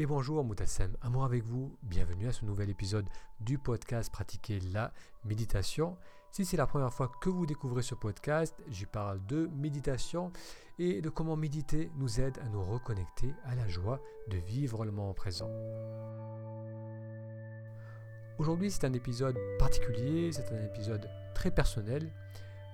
Et 0.00 0.06
bonjour 0.06 0.44
Moutassem, 0.44 0.96
amour 1.02 1.24
avec 1.24 1.42
vous, 1.42 1.76
bienvenue 1.82 2.28
à 2.28 2.32
ce 2.32 2.44
nouvel 2.44 2.70
épisode 2.70 3.08
du 3.40 3.58
podcast 3.58 4.12
Pratiquer 4.12 4.60
la 4.72 4.92
méditation. 5.24 5.96
Si 6.30 6.44
c'est 6.44 6.56
la 6.56 6.68
première 6.68 6.94
fois 6.94 7.10
que 7.20 7.28
vous 7.28 7.46
découvrez 7.46 7.82
ce 7.82 7.96
podcast, 7.96 8.54
j'y 8.68 8.86
parle 8.86 9.26
de 9.26 9.50
méditation 9.56 10.30
et 10.78 11.00
de 11.00 11.08
comment 11.08 11.34
méditer 11.34 11.90
nous 11.96 12.20
aide 12.20 12.38
à 12.38 12.48
nous 12.48 12.62
reconnecter 12.62 13.34
à 13.42 13.56
la 13.56 13.66
joie 13.66 14.00
de 14.28 14.36
vivre 14.36 14.84
le 14.84 14.92
moment 14.92 15.14
présent. 15.14 15.50
Aujourd'hui 18.38 18.70
c'est 18.70 18.84
un 18.84 18.92
épisode 18.92 19.36
particulier, 19.58 20.30
c'est 20.30 20.52
un 20.52 20.64
épisode 20.64 21.10
très 21.34 21.50
personnel. 21.50 22.08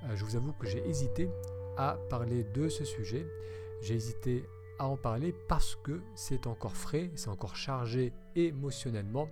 Euh, 0.02 0.14
je 0.14 0.26
vous 0.26 0.36
avoue 0.36 0.52
que 0.52 0.66
j'ai 0.66 0.86
hésité 0.86 1.30
à 1.78 1.96
parler 2.10 2.44
de 2.44 2.68
ce 2.68 2.84
sujet. 2.84 3.26
J'ai 3.80 3.94
hésité 3.94 4.44
à 4.78 4.86
en 4.86 4.96
parler 4.96 5.34
parce 5.48 5.76
que 5.76 6.02
c'est 6.14 6.46
encore 6.46 6.76
frais, 6.76 7.10
c'est 7.14 7.28
encore 7.28 7.56
chargé 7.56 8.12
émotionnellement. 8.34 9.28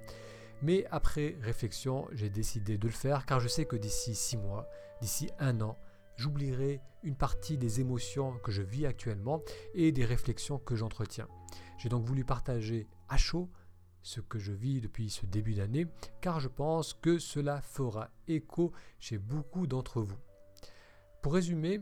Mais 0.62 0.86
après 0.90 1.36
réflexion, 1.40 2.06
j'ai 2.12 2.30
décidé 2.30 2.78
de 2.78 2.86
le 2.86 2.92
faire 2.92 3.26
car 3.26 3.40
je 3.40 3.48
sais 3.48 3.64
que 3.64 3.76
d'ici 3.76 4.14
six 4.14 4.36
mois, 4.36 4.68
d'ici 5.00 5.30
un 5.38 5.60
an, 5.60 5.76
j'oublierai 6.16 6.80
une 7.02 7.16
partie 7.16 7.58
des 7.58 7.80
émotions 7.80 8.38
que 8.38 8.52
je 8.52 8.62
vis 8.62 8.86
actuellement 8.86 9.42
et 9.74 9.90
des 9.90 10.04
réflexions 10.04 10.58
que 10.58 10.76
j'entretiens. 10.76 11.28
J'ai 11.78 11.88
donc 11.88 12.04
voulu 12.04 12.24
partager 12.24 12.86
à 13.08 13.16
chaud 13.16 13.50
ce 14.02 14.20
que 14.20 14.38
je 14.38 14.52
vis 14.52 14.80
depuis 14.80 15.10
ce 15.10 15.26
début 15.26 15.54
d'année 15.54 15.86
car 16.20 16.38
je 16.38 16.48
pense 16.48 16.94
que 16.94 17.18
cela 17.18 17.60
fera 17.60 18.10
écho 18.28 18.72
chez 19.00 19.18
beaucoup 19.18 19.66
d'entre 19.66 20.00
vous. 20.00 20.18
Pour 21.22 21.34
résumer, 21.34 21.80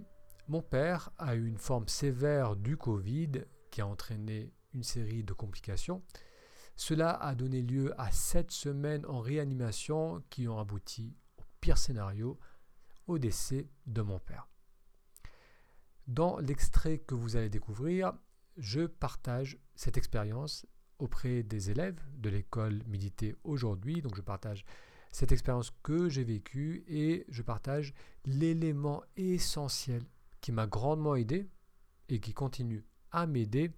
mon 0.50 0.62
père 0.62 1.12
a 1.16 1.36
eu 1.36 1.46
une 1.46 1.59
forme 1.59 1.86
sévère 1.86 2.56
du 2.56 2.77
Covid 2.77 3.45
qui 3.70 3.80
a 3.82 3.86
entraîné 3.86 4.52
une 4.74 4.82
série 4.82 5.23
de 5.23 5.32
complications. 5.32 6.02
Cela 6.74 7.12
a 7.12 7.36
donné 7.36 7.62
lieu 7.62 7.95
à 8.00 8.10
sept 8.10 8.50
semaines 8.50 9.06
en 9.06 9.20
réanimation 9.20 10.24
qui 10.29 10.48
ont 10.48 10.59
abouti 10.59 11.15
au 11.38 11.45
pire 11.60 11.79
scénario, 11.79 12.40
au 13.07 13.18
décès 13.18 13.68
de 13.87 14.02
mon 14.02 14.18
père. 14.18 14.48
Dans 16.09 16.40
l'extrait 16.40 16.98
que 16.98 17.14
vous 17.14 17.37
allez 17.37 17.48
découvrir, 17.48 18.12
je 18.57 18.87
partage 18.87 19.57
cette 19.76 19.98
expérience 19.98 20.66
auprès 20.98 21.45
des 21.45 21.70
élèves 21.70 22.01
de 22.16 22.29
l'école 22.29 22.82
Méditer 22.88 23.37
aujourd'hui. 23.45 24.02
Donc 24.02 24.16
je 24.16 24.23
partage 24.23 24.64
cette 25.12 25.30
expérience 25.30 25.70
que 25.85 26.09
j'ai 26.09 26.24
vécue 26.24 26.82
et 26.88 27.24
je 27.29 27.42
partage 27.42 27.95
l'élément 28.24 29.04
essentiel 29.16 30.02
qui 30.41 30.52
m'a 30.52 30.66
grandement 30.66 31.16
aidé 31.16 31.49
et 32.09 32.21
qui 32.21 32.35
continue 32.35 32.85
à 33.10 33.27
m'aider 33.27 33.73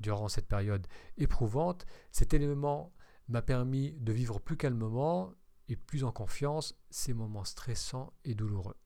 durant 0.00 0.28
cette 0.28 0.48
période 0.48 0.86
éprouvante. 1.16 1.86
Cet 2.10 2.34
élément 2.34 2.92
m'a 3.28 3.42
permis 3.42 3.92
de 3.92 4.12
vivre 4.12 4.38
plus 4.38 4.56
calmement 4.56 5.32
et 5.68 5.76
plus 5.76 6.04
en 6.04 6.12
confiance 6.12 6.78
ces 6.90 7.14
moments 7.14 7.44
stressants 7.44 8.12
et 8.24 8.34
douloureux. 8.34 8.76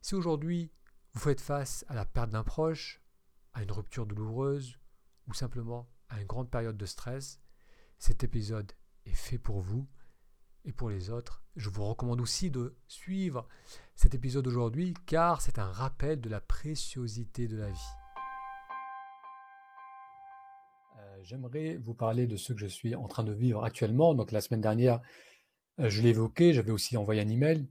Si 0.00 0.14
aujourd'hui 0.14 0.70
vous 1.12 1.20
faites 1.20 1.40
face 1.40 1.84
à 1.88 1.94
la 1.94 2.04
perte 2.04 2.30
d'un 2.30 2.44
proche, 2.44 3.02
à 3.52 3.62
une 3.62 3.72
rupture 3.72 4.06
douloureuse 4.06 4.78
ou 5.28 5.34
simplement 5.34 5.88
à 6.08 6.20
une 6.20 6.26
grande 6.26 6.50
période 6.50 6.76
de 6.76 6.86
stress, 6.86 7.40
cet 7.98 8.22
épisode 8.22 8.72
est 9.04 9.14
fait 9.14 9.38
pour 9.38 9.60
vous 9.60 9.88
et 10.66 10.72
pour 10.72 10.90
les 10.90 11.10
autres. 11.10 11.42
Je 11.54 11.70
vous 11.70 11.84
recommande 11.84 12.20
aussi 12.20 12.50
de 12.50 12.76
suivre 12.88 13.48
cet 13.94 14.14
épisode 14.14 14.46
aujourd'hui 14.46 14.94
car 15.06 15.40
c'est 15.40 15.58
un 15.58 15.70
rappel 15.70 16.20
de 16.20 16.28
la 16.28 16.40
préciosité 16.40 17.46
de 17.46 17.56
la 17.56 17.70
vie. 17.70 17.92
Euh, 20.98 21.18
j'aimerais 21.22 21.76
vous 21.76 21.94
parler 21.94 22.26
de 22.26 22.36
ce 22.36 22.52
que 22.52 22.58
je 22.58 22.66
suis 22.66 22.94
en 22.94 23.06
train 23.06 23.24
de 23.24 23.32
vivre 23.32 23.64
actuellement. 23.64 24.14
Donc 24.14 24.32
la 24.32 24.40
semaine 24.40 24.60
dernière, 24.60 25.00
euh, 25.78 25.88
je 25.88 26.02
l'ai 26.02 26.10
évoqué, 26.10 26.52
j'avais 26.52 26.72
aussi 26.72 26.96
envoyé 26.96 27.22
un 27.22 27.28
email 27.28 27.66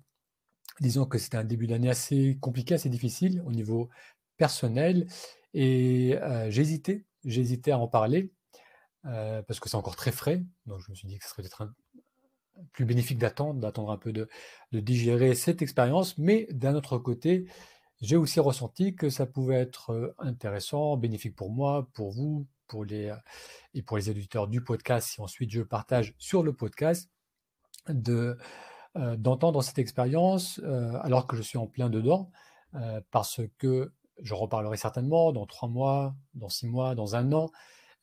disons 0.82 1.06
que 1.06 1.18
c'était 1.18 1.38
un 1.38 1.46
début 1.46 1.68
d'année 1.68 1.90
assez 1.90 2.38
compliqué, 2.42 2.74
assez 2.74 2.90
difficile 2.90 3.42
au 3.46 3.54
niveau 3.54 3.90
personnel. 4.36 5.08
Et 5.54 6.18
euh, 6.22 6.52
j'hésitais, 6.52 7.06
j'hésitais 7.24 7.72
à 7.72 7.78
en 7.78 7.88
parler 7.88 8.34
parce 9.04 9.60
que 9.60 9.70
c'est 9.70 9.78
encore 9.78 9.96
très 9.96 10.12
frais. 10.12 10.44
Donc 10.66 10.82
je 10.82 10.90
me 10.90 10.96
suis 10.96 11.08
dit 11.08 11.18
que 11.18 11.24
ce 11.24 11.30
serait 11.30 11.44
peut-être 11.44 11.62
plus 12.74 12.86
bénéfique 12.86 13.18
d'attendre, 13.18 13.60
d'attendre 13.60 13.92
un 13.92 13.98
peu 13.98 14.12
de, 14.14 14.30
digérer 14.72 15.36
cette 15.36 15.62
expérience. 15.62 16.18
Mais 16.18 16.48
d'un 16.52 16.76
autre 16.76 16.98
côté, 16.98 17.48
j'ai 18.02 18.16
aussi 18.16 18.40
ressenti 18.40 18.96
que 18.96 19.10
ça 19.10 19.26
pouvait 19.26 19.56
être 19.56 20.16
intéressant, 20.20 20.98
bénéfique 20.98 21.36
pour 21.36 21.50
moi, 21.50 21.88
pour 21.94 22.12
vous, 22.12 22.48
pour 22.68 22.84
les, 22.84 23.14
et 23.74 23.82
pour 23.82 23.98
les 23.98 24.10
éditeurs 24.10 24.48
du 24.48 24.62
podcast, 24.62 25.10
si 25.10 25.22
ensuite 25.22 25.52
je 25.52 25.62
partage 25.62 26.14
sur 26.18 26.44
le 26.44 26.54
podcast, 26.54 27.10
de, 27.88 28.38
d'entendre 29.18 29.62
cette 29.62 29.78
expérience 29.80 30.60
alors 31.02 31.28
que 31.28 31.38
je 31.38 31.42
suis 31.42 31.58
en 31.58 31.68
plein 31.68 31.90
dedans, 31.90 32.32
parce 33.12 33.42
que 33.58 33.94
je 34.22 34.34
reparlerai 34.34 34.78
certainement 34.78 35.32
dans 35.32 35.46
trois 35.46 35.70
mois, 35.70 36.16
dans 36.34 36.50
six 36.50 36.68
mois, 36.68 36.96
dans 36.96 37.16
un 37.16 37.32
an, 37.32 37.52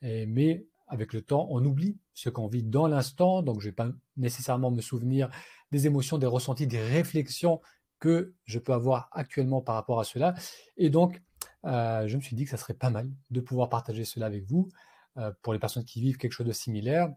mais 0.02 0.64
avec 0.92 1.14
le 1.14 1.22
temps, 1.22 1.46
on 1.50 1.64
oublie 1.64 1.96
ce 2.12 2.28
qu'on 2.28 2.46
vit 2.46 2.62
dans 2.62 2.86
l'instant, 2.86 3.40
donc 3.40 3.60
je 3.60 3.66
ne 3.66 3.70
vais 3.70 3.74
pas 3.74 3.88
nécessairement 4.18 4.70
me 4.70 4.82
souvenir 4.82 5.30
des 5.70 5.86
émotions, 5.86 6.18
des 6.18 6.26
ressentis, 6.26 6.66
des 6.66 6.82
réflexions 6.82 7.62
que 7.98 8.34
je 8.44 8.58
peux 8.58 8.74
avoir 8.74 9.08
actuellement 9.12 9.62
par 9.62 9.74
rapport 9.74 10.00
à 10.00 10.04
cela. 10.04 10.34
Et 10.76 10.90
donc, 10.90 11.22
euh, 11.64 12.06
je 12.06 12.16
me 12.16 12.20
suis 12.20 12.36
dit 12.36 12.44
que 12.44 12.50
ça 12.50 12.58
serait 12.58 12.74
pas 12.74 12.90
mal 12.90 13.10
de 13.30 13.40
pouvoir 13.40 13.70
partager 13.70 14.04
cela 14.04 14.26
avec 14.26 14.44
vous 14.44 14.68
euh, 15.16 15.32
pour 15.40 15.54
les 15.54 15.58
personnes 15.58 15.84
qui 15.84 16.02
vivent 16.02 16.18
quelque 16.18 16.32
chose 16.32 16.46
de 16.46 16.52
similaire. 16.52 17.08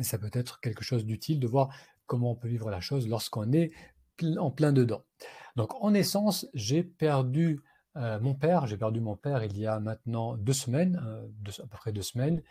Ça 0.00 0.18
peut 0.18 0.30
être 0.32 0.60
quelque 0.60 0.82
chose 0.82 1.06
d'utile 1.06 1.38
de 1.38 1.46
voir 1.46 1.68
comment 2.06 2.32
on 2.32 2.34
peut 2.34 2.48
vivre 2.48 2.68
la 2.68 2.80
chose 2.80 3.06
lorsqu'on 3.06 3.52
est 3.52 3.70
en 4.38 4.50
plein 4.50 4.72
dedans. 4.72 5.04
Donc, 5.54 5.72
en 5.80 5.94
essence, 5.94 6.48
j'ai 6.52 6.82
perdu 6.82 7.60
euh, 7.94 8.18
mon 8.18 8.34
père. 8.34 8.66
J'ai 8.66 8.76
perdu 8.76 9.00
mon 9.00 9.14
père 9.14 9.44
il 9.44 9.56
y 9.56 9.66
a 9.66 9.78
maintenant 9.78 10.36
deux 10.36 10.52
semaines, 10.52 10.96
à 11.46 11.66
peu 11.66 11.76
près 11.76 11.92
deux 11.92 12.02
semaines. 12.02 12.42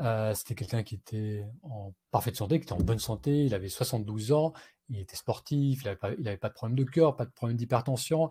Euh, 0.00 0.34
c'était 0.34 0.54
quelqu'un 0.54 0.82
qui 0.82 0.96
était 0.96 1.44
en 1.62 1.92
parfaite 2.10 2.36
santé, 2.36 2.58
qui 2.58 2.64
était 2.64 2.72
en 2.72 2.84
bonne 2.84 2.98
santé, 2.98 3.44
il 3.44 3.54
avait 3.54 3.68
72 3.68 4.32
ans, 4.32 4.52
il 4.88 5.00
était 5.00 5.16
sportif, 5.16 5.82
il 5.82 5.86
n'avait 6.22 6.36
pas, 6.36 6.48
de 6.48 6.54
problème 6.54 6.76
de 6.76 6.84
cœur, 6.84 7.16
pas 7.16 7.24
de 7.24 7.30
problème 7.30 7.56
d'hypertension, 7.56 8.30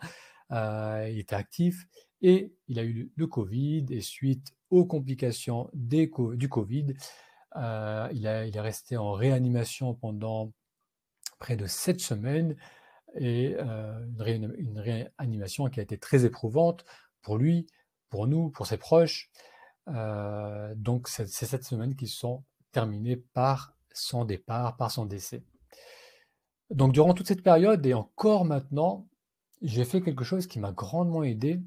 euh, 0.52 1.10
il 1.12 1.20
était 1.20 1.36
actif. 1.36 1.88
Et 2.22 2.54
il 2.68 2.80
a 2.80 2.84
eu 2.84 3.12
le 3.16 3.28
Covid. 3.28 3.86
Et 3.90 4.02
suite 4.02 4.54
aux 4.70 4.86
complications 4.86 5.70
du 5.74 6.10
Covid, 6.50 6.94
euh, 7.56 8.10
il, 8.14 8.26
est 8.26 8.60
resté 8.60 8.98
en 8.98 9.12
réanimation 9.14 9.94
pendant 9.94 10.52
près 11.40 11.56
de 11.56 11.68
7 11.68 12.00
semaines. 12.00 12.56
Et 13.18 13.56
une 13.58 14.78
réanimation 14.78 15.70
qui 15.70 15.80
a 15.80 15.84
été 15.84 15.98
très 15.98 16.26
éprouvante 16.26 16.84
pour 17.22 17.38
lui, 17.38 17.66
pour 18.10 18.28
nous, 18.28 18.50
pour 18.50 18.68
ses 18.68 18.78
proches. 18.78 19.30
Euh, 19.88 20.74
donc, 20.76 21.08
c'est 21.08 21.28
cette 21.28 21.64
semaine 21.64 21.96
qui 21.96 22.08
sont 22.08 22.44
terminées 22.72 23.18
par 23.18 23.76
son 23.94 24.26
départ, 24.26 24.78
par 24.78 24.92
son 24.92 25.06
décès. 25.06 25.44
Donc, 26.70 26.94
durant 26.94 27.14
toute 27.14 27.28
cette 27.28 27.44
période 27.44 27.86
et 27.86 27.94
encore 27.94 28.46
maintenant, 28.46 29.08
j'ai 29.62 29.86
fait 29.86 30.02
quelque 30.02 30.24
chose 30.24 30.48
qui 30.48 30.60
m'a 30.60 30.72
grandement 30.72 31.24
aidé. 31.24 31.62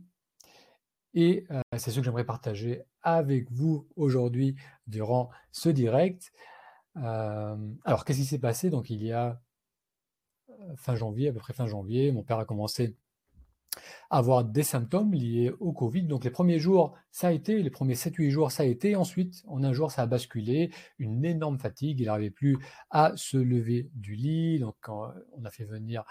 Et 1.14 1.46
euh, 1.50 1.60
c'est 1.76 1.90
ce 1.90 1.98
que 1.98 2.04
j'aimerais 2.04 2.26
partager 2.26 2.82
avec 3.02 3.50
vous 3.50 3.88
aujourd'hui 3.96 4.56
durant 4.86 5.30
ce 5.52 5.68
direct. 5.68 6.32
Euh, 6.96 7.56
alors, 7.84 8.04
qu'est-ce 8.04 8.18
qui 8.18 8.24
s'est 8.24 8.38
passé? 8.38 8.70
Donc, 8.70 8.90
il 8.90 9.02
y 9.02 9.12
a 9.12 9.40
fin 10.76 10.96
janvier, 10.96 11.28
à 11.28 11.32
peu 11.32 11.38
près 11.38 11.52
fin 11.52 11.66
janvier, 11.66 12.12
mon 12.12 12.22
père 12.22 12.38
a 12.38 12.44
commencé 12.44 12.96
avoir 14.10 14.44
des 14.44 14.62
symptômes 14.62 15.12
liés 15.14 15.52
au 15.60 15.72
Covid. 15.72 16.02
Donc 16.02 16.24
les 16.24 16.30
premiers 16.30 16.58
jours, 16.58 16.94
ça 17.10 17.28
a 17.28 17.32
été, 17.32 17.62
les 17.62 17.70
premiers 17.70 17.94
7-8 17.94 18.30
jours, 18.30 18.50
ça 18.50 18.62
a 18.62 18.66
été. 18.66 18.96
Ensuite, 18.96 19.42
en 19.46 19.62
un 19.64 19.72
jour, 19.72 19.90
ça 19.90 20.02
a 20.02 20.06
basculé, 20.06 20.70
une 20.98 21.24
énorme 21.24 21.58
fatigue. 21.58 22.00
Il 22.00 22.06
n'arrivait 22.06 22.30
plus 22.30 22.58
à 22.90 23.12
se 23.16 23.36
lever 23.36 23.90
du 23.94 24.14
lit. 24.14 24.58
Donc 24.58 24.76
on 24.88 25.44
a 25.44 25.50
fait 25.50 25.64
venir 25.64 26.04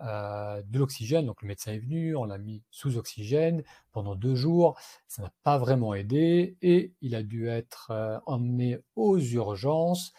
euh, 0.00 0.62
de 0.64 0.78
l'oxygène, 0.78 1.26
donc 1.26 1.42
le 1.42 1.48
médecin 1.48 1.72
est 1.72 1.80
venu, 1.80 2.14
on 2.14 2.24
l'a 2.24 2.38
mis 2.38 2.62
sous 2.70 2.98
oxygène 2.98 3.64
pendant 3.90 4.14
deux 4.14 4.36
jours. 4.36 4.78
Ça 5.08 5.22
n'a 5.22 5.32
pas 5.42 5.58
vraiment 5.58 5.92
aidé 5.92 6.56
et 6.62 6.94
il 7.00 7.16
a 7.16 7.24
dû 7.24 7.48
être 7.48 7.88
euh, 7.90 8.20
emmené 8.24 8.78
aux 8.94 9.18
urgences 9.18 10.12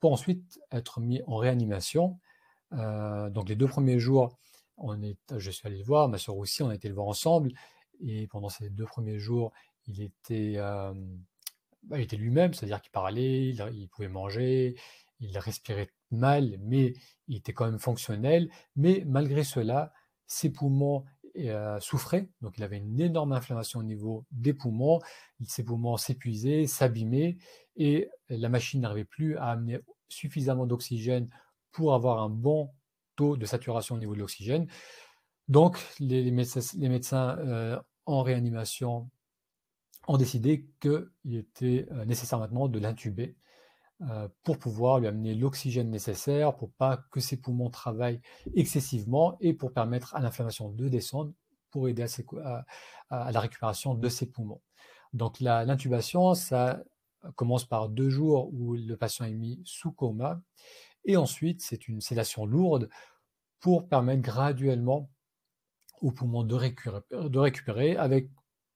pour 0.00 0.14
ensuite 0.14 0.58
être 0.72 1.00
mis 1.00 1.20
en 1.26 1.36
réanimation. 1.36 2.18
Euh, 2.72 3.28
donc 3.28 3.50
les 3.50 3.56
deux 3.56 3.66
premiers 3.66 3.98
jours, 3.98 4.38
on 4.78 5.02
est, 5.02 5.18
je 5.36 5.50
suis 5.50 5.66
allé 5.66 5.78
le 5.78 5.84
voir, 5.84 6.08
ma 6.08 6.18
soeur 6.18 6.36
aussi, 6.36 6.62
on 6.62 6.68
a 6.68 6.74
été 6.74 6.88
le 6.88 6.94
voir 6.94 7.08
ensemble. 7.08 7.52
Et 8.00 8.26
pendant 8.28 8.48
ces 8.48 8.70
deux 8.70 8.84
premiers 8.84 9.18
jours, 9.18 9.52
il 9.86 10.00
était, 10.00 10.56
bah, 11.82 12.00
était 12.00 12.16
lui-même, 12.16 12.54
c'est-à-dire 12.54 12.80
qu'il 12.80 12.92
parlait, 12.92 13.48
il, 13.48 13.88
pouvait 13.88 14.08
manger, 14.08 14.76
il 15.20 15.36
respirait 15.38 15.90
mal, 16.10 16.56
mais 16.60 16.94
il 17.26 17.38
était 17.38 17.52
quand 17.52 17.66
même 17.66 17.80
fonctionnel. 17.80 18.50
Mais 18.76 19.02
malgré 19.06 19.44
cela, 19.44 19.92
ses 20.26 20.50
poumons 20.50 21.04
souffrait, 21.80 22.28
donc 22.40 22.58
il 22.58 22.64
avait 22.64 22.78
une 22.78 23.00
énorme 23.00 23.32
inflammation 23.32 23.80
au 23.80 23.84
niveau 23.84 24.26
des 24.32 24.52
poumons, 24.52 24.98
ses 25.46 25.64
poumons 25.64 25.96
s'épuisaient, 25.96 26.66
s'abîmaient, 26.66 27.38
et 27.76 28.10
la 28.28 28.48
machine 28.48 28.80
n'arrivait 28.80 29.04
plus 29.04 29.36
à 29.36 29.50
amener 29.50 29.78
suffisamment 30.08 30.66
d'oxygène 30.66 31.28
pour 31.70 31.94
avoir 31.94 32.22
un 32.22 32.30
bon 32.30 32.70
taux 33.18 33.36
de 33.36 33.44
saturation 33.44 33.96
au 33.96 33.98
niveau 33.98 34.14
de 34.14 34.20
l'oxygène. 34.20 34.66
Donc 35.48 35.78
les, 36.00 36.30
médecins, 36.30 37.36
en 38.06 38.22
réanimation 38.22 39.10
ont 40.06 40.16
décidé 40.16 40.66
qu'il 40.80 41.36
était 41.36 41.86
nécessaire 42.06 42.38
maintenant 42.38 42.68
de 42.68 42.78
l'intuber 42.78 43.36
euh, 44.02 44.28
pour 44.44 44.58
pouvoir 44.58 45.00
lui 45.00 45.08
amener 45.08 45.34
l'oxygène 45.34 45.90
nécessaire, 45.90 46.56
pour 46.56 46.70
pas 46.70 46.98
que 47.10 47.18
ses 47.18 47.36
poumons 47.36 47.68
travaillent 47.68 48.20
excessivement 48.54 49.36
et 49.40 49.52
pour 49.52 49.72
permettre 49.72 50.14
à 50.14 50.20
l'inflammation 50.20 50.68
de 50.68 50.88
descendre 50.88 51.32
pour 51.72 51.88
aider 51.88 52.04
à, 52.44 53.32
la 53.32 53.40
récupération 53.40 53.94
de 53.94 54.08
ses 54.08 54.26
poumons. 54.26 54.60
Donc 55.14 55.40
l'intubation, 55.40 56.34
ça 56.34 56.80
commence 57.34 57.64
par 57.64 57.88
deux 57.88 58.08
jours 58.08 58.54
où 58.54 58.74
le 58.74 58.96
patient 58.96 59.24
est 59.24 59.34
mis 59.34 59.60
sous 59.64 59.90
coma 59.90 60.40
et 61.04 61.16
ensuite 61.16 61.62
c'est 61.62 61.88
une 61.88 62.00
sédation 62.00 62.46
lourde 62.46 62.88
pour 63.60 63.88
permettre 63.88 64.22
graduellement 64.22 65.10
aux 66.00 66.12
poumons 66.12 66.44
de 66.44 66.54
récupérer, 67.38 67.96
avec 67.96 68.30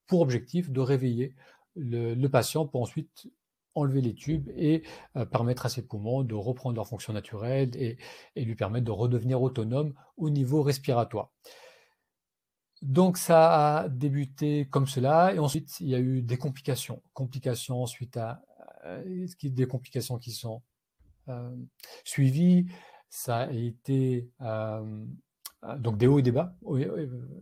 pour 0.06 0.20
objectif 0.20 0.70
de 0.70 0.80
réveiller 0.80 1.34
le 1.76 2.26
patient 2.28 2.66
pour 2.66 2.82
ensuite 2.82 3.28
enlever 3.74 4.00
les 4.00 4.14
tubes 4.14 4.50
et 4.56 4.82
permettre 5.30 5.66
à 5.66 5.68
ses 5.68 5.82
poumons 5.82 6.22
de 6.22 6.34
reprendre 6.34 6.76
leur 6.76 6.86
fonction 6.86 7.12
naturelle 7.12 7.70
et, 7.76 7.96
lui 8.36 8.54
permettre 8.54 8.84
de 8.84 8.90
redevenir 8.90 9.40
autonome 9.40 9.94
au 10.16 10.30
niveau 10.30 10.62
respiratoire. 10.62 11.30
Donc 12.82 13.16
ça 13.16 13.78
a 13.78 13.88
débuté 13.88 14.66
comme 14.68 14.88
cela 14.88 15.32
et 15.32 15.38
ensuite 15.38 15.78
il 15.80 15.88
y 15.88 15.94
a 15.94 16.00
eu 16.00 16.20
des 16.20 16.36
complications, 16.36 17.00
complications 17.12 17.86
suite 17.86 18.16
à 18.16 18.42
des 19.42 19.66
complications 19.66 20.18
qui 20.18 20.32
sont 20.32 20.62
suivies. 22.04 22.66
Ça 23.10 23.38
a 23.38 23.50
été 23.50 24.28
donc 25.78 25.96
des 25.98 26.06
hauts 26.06 26.18
et 26.18 26.22
des 26.22 26.32
bas 26.32 26.56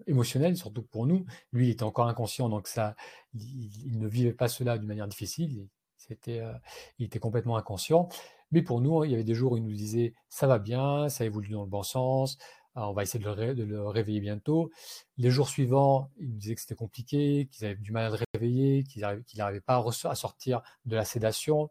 émotionnels, 0.07 0.57
surtout 0.57 0.83
pour 0.83 1.07
nous. 1.07 1.25
Lui, 1.53 1.69
il 1.69 1.71
était 1.71 1.85
encore 1.85 2.09
inconscient, 2.09 2.49
donc 2.49 2.69
ça, 2.69 2.95
il 3.35 3.99
ne 3.99 4.09
vivait 4.09 4.33
pas 4.33 4.49
cela 4.49 4.79
d'une 4.79 4.89
manière 4.89 5.09
difficile. 5.09 5.69
Il 6.09 7.05
était 7.05 7.19
complètement 7.19 7.57
inconscient. 7.57 8.09
Mais 8.53 8.63
pour 8.63 8.81
nous, 8.81 9.05
il 9.05 9.13
y 9.13 9.15
avait 9.15 9.25
des 9.25 9.35
jours 9.35 9.53
où 9.53 9.57
il 9.57 9.65
nous 9.65 9.73
disait 9.73 10.15
ça 10.29 10.47
va 10.49 10.59
bien, 10.59 11.09
ça 11.09 11.25
évolue 11.25 11.51
dans 11.51 11.63
le 11.63 11.69
bon 11.69 11.85
sens, 11.85 12.37
ah, 12.77 12.89
on 12.89 12.93
va 12.93 13.03
essayer 13.03 13.23
de 13.23 13.65
le, 13.65 13.89
réveiller 13.89 14.21
bientôt. 14.21 14.71
Les 15.19 15.31
jours 15.31 15.49
suivants, 15.49 16.11
il 16.19 16.31
nous 16.31 16.37
disait 16.37 16.55
que 16.55 16.61
c'était 16.61 16.77
compliqué, 16.77 17.49
qu'ils 17.51 17.67
avaient 17.67 17.75
du 17.75 17.91
mal 17.91 18.07
à 18.07 18.11
le 18.11 18.25
réveiller, 18.35 18.85
qu'il 18.85 19.03
n'arrivait 19.03 19.61
pas 19.61 19.85
à, 20.05 20.15
sortir 20.15 20.63
de 20.85 20.95
la 20.95 21.05
sédation. 21.05 21.69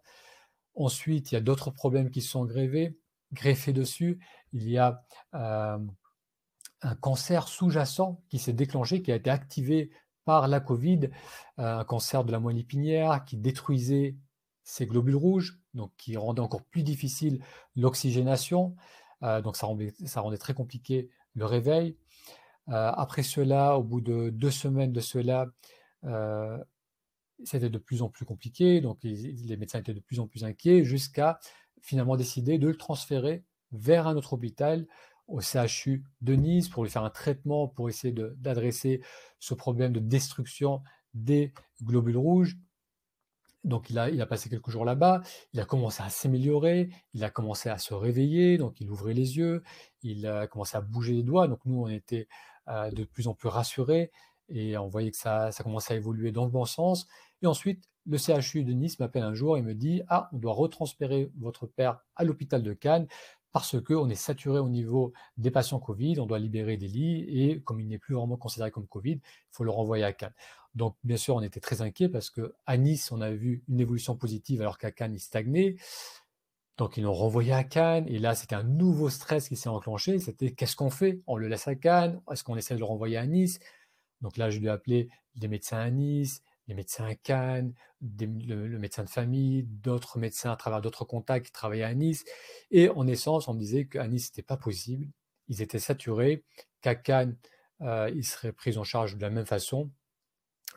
Ensuite, 0.76 1.32
il 1.32 1.36
y 1.36 1.38
a 1.38 1.42
d'autres 1.42 1.72
problèmes 1.72 2.10
qui 2.10 2.22
sont 2.22 2.46
greffés, 2.46 2.98
greffés 3.34 3.74
dessus. 3.74 4.20
Il 4.54 4.68
y 4.68 4.78
a 4.78 5.04
euh, 5.34 5.78
un 6.82 6.96
cancer 6.96 7.48
sous-jacent 7.48 8.22
qui 8.30 8.40
s'est 8.40 8.54
déclenché, 8.54 9.02
qui 9.02 9.12
a 9.12 9.16
été 9.16 9.30
activé 9.30 9.92
par 10.26 10.48
la 10.48 10.60
Covid, 10.60 11.10
euh, 11.60 11.80
un 11.80 11.84
cancer 11.84 12.24
de 12.24 12.32
la 12.32 12.40
moelle 12.40 12.58
épinière 12.58 13.26
qui 13.26 13.38
détruisait 13.38 14.16
ces 14.64 14.86
globules 14.86 15.16
rouges, 15.16 15.60
donc 15.74 15.92
qui 15.98 16.16
rendait 16.16 16.42
encore 16.42 16.64
plus 16.64 16.84
difficile 16.84 17.44
l'oxygénation. 17.76 18.76
Euh, 19.24 19.42
donc 19.42 19.58
ça 19.58 19.68
rendait, 19.68 20.38
très 20.38 20.54
compliqué 20.54 21.10
le 21.36 21.46
réveil. 21.46 21.98
Après 22.72 23.24
cela, 23.24 23.80
au 23.80 23.84
bout 23.84 24.00
de 24.00 24.30
deux 24.30 24.52
semaines 24.52 24.94
de 24.94 25.00
cela, 25.00 25.48
c'était 27.44 27.70
de 27.70 27.78
plus 27.78 28.02
en 28.02 28.10
plus 28.10 28.26
compliqué, 28.26 28.82
donc 28.82 29.00
les, 29.04 29.58
médecins 29.58 29.80
étaient 29.80 29.94
de 29.94 30.00
plus 30.00 30.20
en 30.20 30.28
plus 30.28 30.44
inquiets, 30.44 30.84
jusqu'à 30.84 31.40
finalement 31.82 32.18
décider 32.18 32.58
de 32.58 32.68
le 32.68 32.76
transférer 32.76 33.44
vers 33.72 34.08
un 34.08 34.16
autre 34.16 34.34
hôpital 34.34 34.88
au 35.28 35.42
CHU 35.42 36.04
de 36.22 36.34
Nice 36.34 36.70
pour 36.70 36.84
lui 36.84 36.90
faire 36.90 37.04
un 37.04 37.10
traitement 37.10 37.68
pour 37.68 37.88
essayer 37.88 38.14
d'adresser 38.14 39.02
ce 39.40 39.54
problème 39.54 39.94
de 39.94 40.00
destruction 40.00 40.82
des 41.14 41.54
globules 41.84 42.18
rouges. 42.18 42.58
Donc 43.64 43.90
il 43.90 44.00
a, 44.00 44.10
il 44.10 44.22
a 44.22 44.26
passé 44.26 44.50
quelques 44.50 44.70
jours 44.70 44.86
là-bas, 44.86 45.22
il 45.54 45.60
a 45.60 45.66
commencé 45.66 46.02
à 46.02 46.10
s'améliorer, 46.10 46.90
il 47.14 47.24
a 47.24 47.30
commencé 47.30 47.70
à 47.70 47.78
se 47.78 47.94
réveiller, 47.94 48.58
donc 48.58 48.80
il 48.80 48.90
ouvrait 48.90 49.14
les 49.14 49.38
yeux, 49.38 49.64
il 50.02 50.26
a 50.26 50.48
commencé 50.48 50.78
à 50.78 50.82
bouger 50.82 51.14
les 51.14 51.24
doigts, 51.24 51.48
donc 51.48 51.60
nous 51.66 51.82
on 51.82 51.90
était 51.90 52.28
euh, 52.70 52.90
de 52.92 53.04
plus 53.04 53.28
en 53.28 53.34
plus 53.34 53.50
rassurés 53.50 54.12
et 54.48 54.78
on 54.78 54.88
voyait 54.88 55.12
que 55.12 55.18
ça, 55.18 55.52
ça 55.52 55.64
commençait 55.64 55.94
à 55.94 55.98
évoluer 55.98 56.32
dans 56.32 56.46
le 56.46 56.52
bon 56.52 56.66
sens. 56.66 57.08
Et 57.42 57.48
ensuite, 57.48 57.90
le 58.06 58.18
CHU 58.18 58.64
de 58.64 58.74
Nice 58.74 59.00
m'appelle 59.00 59.24
un 59.24 59.34
jour 59.34 59.58
et 59.58 59.62
me 59.62 59.74
dit 59.74 60.02
Ah, 60.08 60.30
on 60.34 60.38
doit 60.38 60.54
retransférer 60.54 61.32
votre 61.38 61.68
père 61.68 62.00
à 62.16 62.24
l'hôpital 62.24 62.64
de 62.64 62.74
Cannes 62.74 63.08
parce 63.52 63.82
qu'on 63.82 64.10
est 64.10 64.16
saturé 64.16 64.60
au 64.60 64.70
niveau 64.70 65.14
des 65.38 65.52
patients 65.52 65.80
Covid, 65.80 66.20
on 66.20 66.26
doit 66.26 66.40
libérer 66.40 66.78
des 66.78 66.88
lits 66.88 67.26
et 67.28 67.62
comme 67.62 67.80
il 67.80 67.88
n'est 67.88 67.98
plus 67.98 68.16
vraiment 68.16 68.38
considéré 68.38 68.70
comme 68.72 68.88
Covid, 68.88 69.14
il 69.14 69.50
faut 69.52 69.64
le 69.64 69.72
renvoyer 69.72 70.04
à 70.04 70.14
Cannes. 70.14 70.34
Donc 70.76 70.96
bien 71.04 71.18
sûr, 71.18 71.36
on 71.36 71.42
était 71.42 71.60
très 71.60 71.82
inquiets 71.82 72.10
parce 72.10 72.30
qu'à 72.30 72.78
Nice, 72.78 73.12
on 73.12 73.22
a 73.22 73.32
vu 73.32 73.64
une 73.68 73.80
évolution 73.80 74.16
positive 74.16 74.62
alors 74.62 74.78
qu'à 74.78 74.92
Cannes, 74.92 75.14
il 75.16 75.20
stagnait. 75.20 75.78
Donc 76.78 76.96
ils 76.96 77.04
l'ont 77.04 77.14
renvoyé 77.14 77.52
à 77.52 77.64
Cannes 77.64 78.06
et 78.08 78.20
là, 78.20 78.36
c'était 78.36 78.56
un 78.56 78.64
nouveau 78.64 79.10
stress 79.10 79.50
qui 79.50 79.56
s'est 79.56 79.70
enclenché. 79.70 80.20
C'était 80.20 80.52
qu'est-ce 80.52 80.76
qu'on 80.76 80.92
fait? 80.92 81.22
On 81.26 81.36
le 81.36 81.48
laisse 81.48 81.68
à 81.68 81.76
Cannes? 81.76 82.22
Est-ce 82.32 82.44
qu'on 82.44 82.56
essaie 82.56 82.76
de 82.76 82.80
le 82.80 82.86
renvoyer 82.86 83.18
à 83.18 83.26
Nice? 83.26 83.60
Donc 84.22 84.38
là, 84.38 84.50
je 84.50 84.60
lui 84.60 84.68
ai 84.68 84.70
appelé 84.70 85.10
les 85.36 85.48
médecins 85.48 85.80
à 85.80 85.90
Nice, 85.90 86.42
les 86.70 86.76
médecins 86.76 87.06
à 87.06 87.16
Cannes, 87.16 87.74
le, 88.00 88.78
médecin 88.78 89.04
de 89.04 89.10
famille, 89.10 89.64
d'autres 89.64 90.20
médecins 90.20 90.52
à 90.52 90.56
travers 90.56 90.82
d'autres 90.82 91.04
contacts 91.04 91.48
qui 91.48 91.52
travaillaient 91.52 91.84
à 91.84 91.96
Nice. 91.96 92.24
Et 92.70 92.90
en 92.90 93.08
essence, 93.08 93.48
on 93.48 93.56
me 93.56 93.60
disait 93.60 93.88
qu'à 93.88 94.08
Nice, 94.08 94.28
ce 94.28 94.32
n'était 94.32 94.44
pas 94.44 94.56
possible. 94.56 95.08
Ils 95.48 95.64
étaient 95.64 95.80
saturés, 95.80 96.46
qu'à 96.82 96.94
Cannes, 96.94 97.36
euh, 97.82 98.12
ils 98.16 98.24
seraient 98.24 98.54
pris 98.54 98.78
en 98.78 98.84
charge 98.84 99.18
de 99.18 99.22
la 99.22 99.32
même 99.32 99.48
façon. 99.48 99.90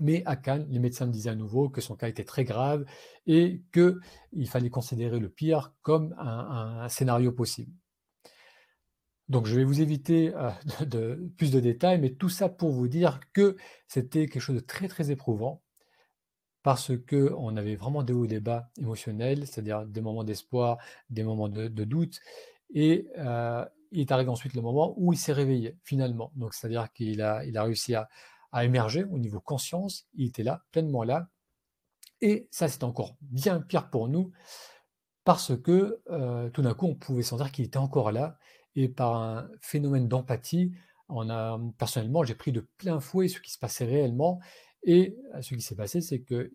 Mais 0.00 0.23
à 0.25 0.35
Cannes, 0.35 0.67
les 0.71 0.79
médecins 0.79 1.05
me 1.05 1.12
disaient 1.12 1.29
à 1.29 1.35
nouveau 1.35 1.69
que 1.69 1.83
son 1.83 1.95
cas 1.95 2.09
était 2.09 2.25
très 2.25 2.45
grave 2.45 2.87
et 3.27 3.62
qu'il 3.75 4.49
fallait 4.49 4.71
considérer 4.71 5.21
le 5.21 5.29
pire 5.29 5.75
comme 5.83 6.15
un, 6.19 6.88
scénario 6.88 7.33
possible. 7.33 7.73
Donc 9.29 9.47
je 9.47 9.55
vais 9.55 9.65
vous 9.65 9.83
éviter 9.83 10.35
euh, 10.35 10.50
de, 10.87 11.31
plus 11.37 11.50
de 11.50 11.61
détails, 11.61 12.00
mais 12.00 12.15
tout 12.15 12.31
ça 12.31 12.49
pour 12.49 12.73
vous 12.73 12.88
dire 12.88 13.21
que 13.35 13.59
c'était 13.88 14.27
quelque 14.27 14.41
chose 14.43 14.56
de 14.56 14.61
très 14.61 14.88
très 14.88 15.11
éprouvant 15.11 15.62
parce 16.62 16.93
qu'on 17.09 17.56
avait 17.56 17.75
vraiment 17.75 18.03
des 18.03 18.12
hauts 18.12 18.25
et 18.25 18.29
des 18.29 18.41
bas 18.41 18.70
émotionnels, 18.79 19.47
c'est-à-dire 19.47 19.85
des 19.87 20.00
moments 20.00 20.25
d'espoir, 20.25 20.78
des 21.11 21.25
moments 21.25 21.49
de, 21.49 21.69
doute. 21.85 22.21
Et 22.75 23.09
euh, 23.19 23.64
il 23.90 24.00
est 24.00 24.12
arrivé 24.12 24.31
ensuite 24.31 24.54
le 24.54 24.62
moment 24.62 24.95
où 24.97 25.12
il 25.12 25.19
s'est 25.19 25.33
réveillé, 25.33 25.76
finalement. 25.83 26.33
Donc, 26.37 26.54
c'est-à-dire 26.54 26.92
qu'il 26.92 27.21
a, 27.21 27.45
il 27.45 27.57
a 27.59 27.64
réussi 27.64 27.95
à, 27.95 28.09
émerger 28.62 29.04
au 29.04 29.19
niveau 29.19 29.40
conscience, 29.40 30.07
il 30.14 30.26
était 30.26 30.42
là, 30.42 30.62
pleinement 30.73 31.04
là. 31.04 31.28
Et 32.21 32.49
ça, 32.50 32.69
c'est 32.69 32.85
encore 32.85 33.16
bien 33.23 33.61
pire 33.61 33.88
pour 33.88 34.09
nous, 34.09 34.31
parce 35.25 35.57
que 35.57 36.02
euh, 36.11 36.50
tout 36.50 36.61
d'un 36.61 36.75
coup, 36.75 36.87
on 36.87 36.95
pouvait 36.95 37.23
sentir 37.23 37.50
qu'il 37.50 37.64
était 37.64 37.78
encore 37.78 38.12
là. 38.12 38.38
Et 38.76 38.88
par 38.88 39.16
un 39.16 39.49
phénomène 39.61 40.07
d'empathie, 40.07 40.73
on 41.09 41.31
a, 41.31 41.59
personnellement, 41.78 42.25
j'ai 42.25 42.35
pris 42.35 42.52
de 42.52 42.66
plein 42.76 43.00
fouet 43.00 43.28
ce 43.28 43.40
qui 43.40 43.50
se 43.50 43.59
passait 43.59 43.85
réellement. 43.85 44.40
Et 44.85 45.17
ce 45.41 45.55
qui 45.55 45.61
s'est 45.61 45.77
passé, 45.77 46.01
c'est 46.01 46.21
que 46.21 46.53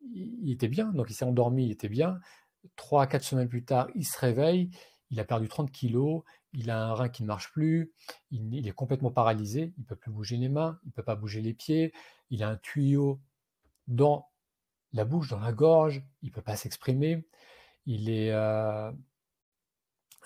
il 0.00 0.50
était 0.50 0.68
bien, 0.68 0.92
donc 0.92 1.10
il 1.10 1.14
s'est 1.14 1.24
endormi, 1.24 1.66
il 1.66 1.72
était 1.72 1.88
bien. 1.88 2.18
Trois, 2.76 3.06
quatre 3.06 3.24
semaines 3.24 3.48
plus 3.48 3.64
tard, 3.64 3.88
il 3.94 4.04
se 4.04 4.18
réveille, 4.18 4.70
il 5.10 5.20
a 5.20 5.24
perdu 5.24 5.48
30 5.48 5.70
kilos, 5.70 6.22
il 6.52 6.70
a 6.70 6.86
un 6.86 6.94
rein 6.94 7.08
qui 7.08 7.22
ne 7.22 7.28
marche 7.28 7.52
plus, 7.52 7.92
il, 8.30 8.66
est 8.66 8.72
complètement 8.72 9.10
paralysé, 9.10 9.72
il 9.76 9.80
ne 9.82 9.86
peut 9.86 9.96
plus 9.96 10.10
bouger 10.10 10.36
les 10.36 10.48
mains, 10.48 10.78
il 10.84 10.88
ne 10.88 10.92
peut 10.92 11.02
pas 11.02 11.16
bouger 11.16 11.40
les 11.40 11.54
pieds, 11.54 11.92
il 12.30 12.42
a 12.42 12.48
un 12.48 12.56
tuyau 12.56 13.20
dans 13.86 14.28
la 14.92 15.04
bouche, 15.04 15.28
dans 15.28 15.40
la 15.40 15.52
gorge, 15.52 16.02
il 16.22 16.28
ne 16.28 16.34
peut 16.34 16.42
pas 16.42 16.56
s'exprimer. 16.56 17.26
Il 17.86 18.10
est. 18.10 18.32
Euh, 18.32 18.92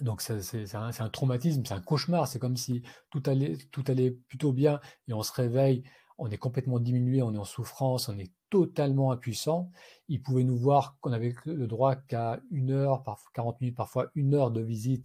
donc 0.01 0.21
c'est 0.21 0.75
un, 0.75 0.91
un, 0.99 1.09
traumatisme, 1.11 1.65
c'est 1.65 1.75
un 1.75 1.81
cauchemar, 1.81 2.27
c'est 2.27 2.39
comme 2.39 2.57
si 2.57 2.83
tout 3.11 3.23
allait, 3.27 3.57
tout 3.71 3.85
allait 3.87 4.11
plutôt 4.11 4.53
bien 4.53 4.81
et 5.07 5.13
on 5.13 5.23
se 5.23 5.33
réveille 5.33 5.85
on 6.23 6.31
est 6.31 6.39
complètement 6.39 6.79
diminué, 6.79 7.21
on 7.21 7.35
est 7.35 7.39
en 7.39 7.45
souffrance, 7.45 8.09
on 8.09 8.17
est 8.17 8.31
totalement 8.49 9.11
impuissant. 9.11 9.73
Il 10.07 10.23
pouvait 10.23 10.45
nous 10.45 10.57
voir 10.57 10.97
qu'on 11.01 11.11
avait 11.11 11.35
le 11.47 11.67
droit 11.67 11.97
qu'à 11.97 12.41
une 12.53 12.71
heure, 12.71 13.03
parfois 13.03 13.29
40 13.35 13.61
minutes, 13.61 13.77
parfois 13.77 14.09
une 14.15 14.35
heure 14.35 14.53
de 14.53 14.61
visite 14.61 15.05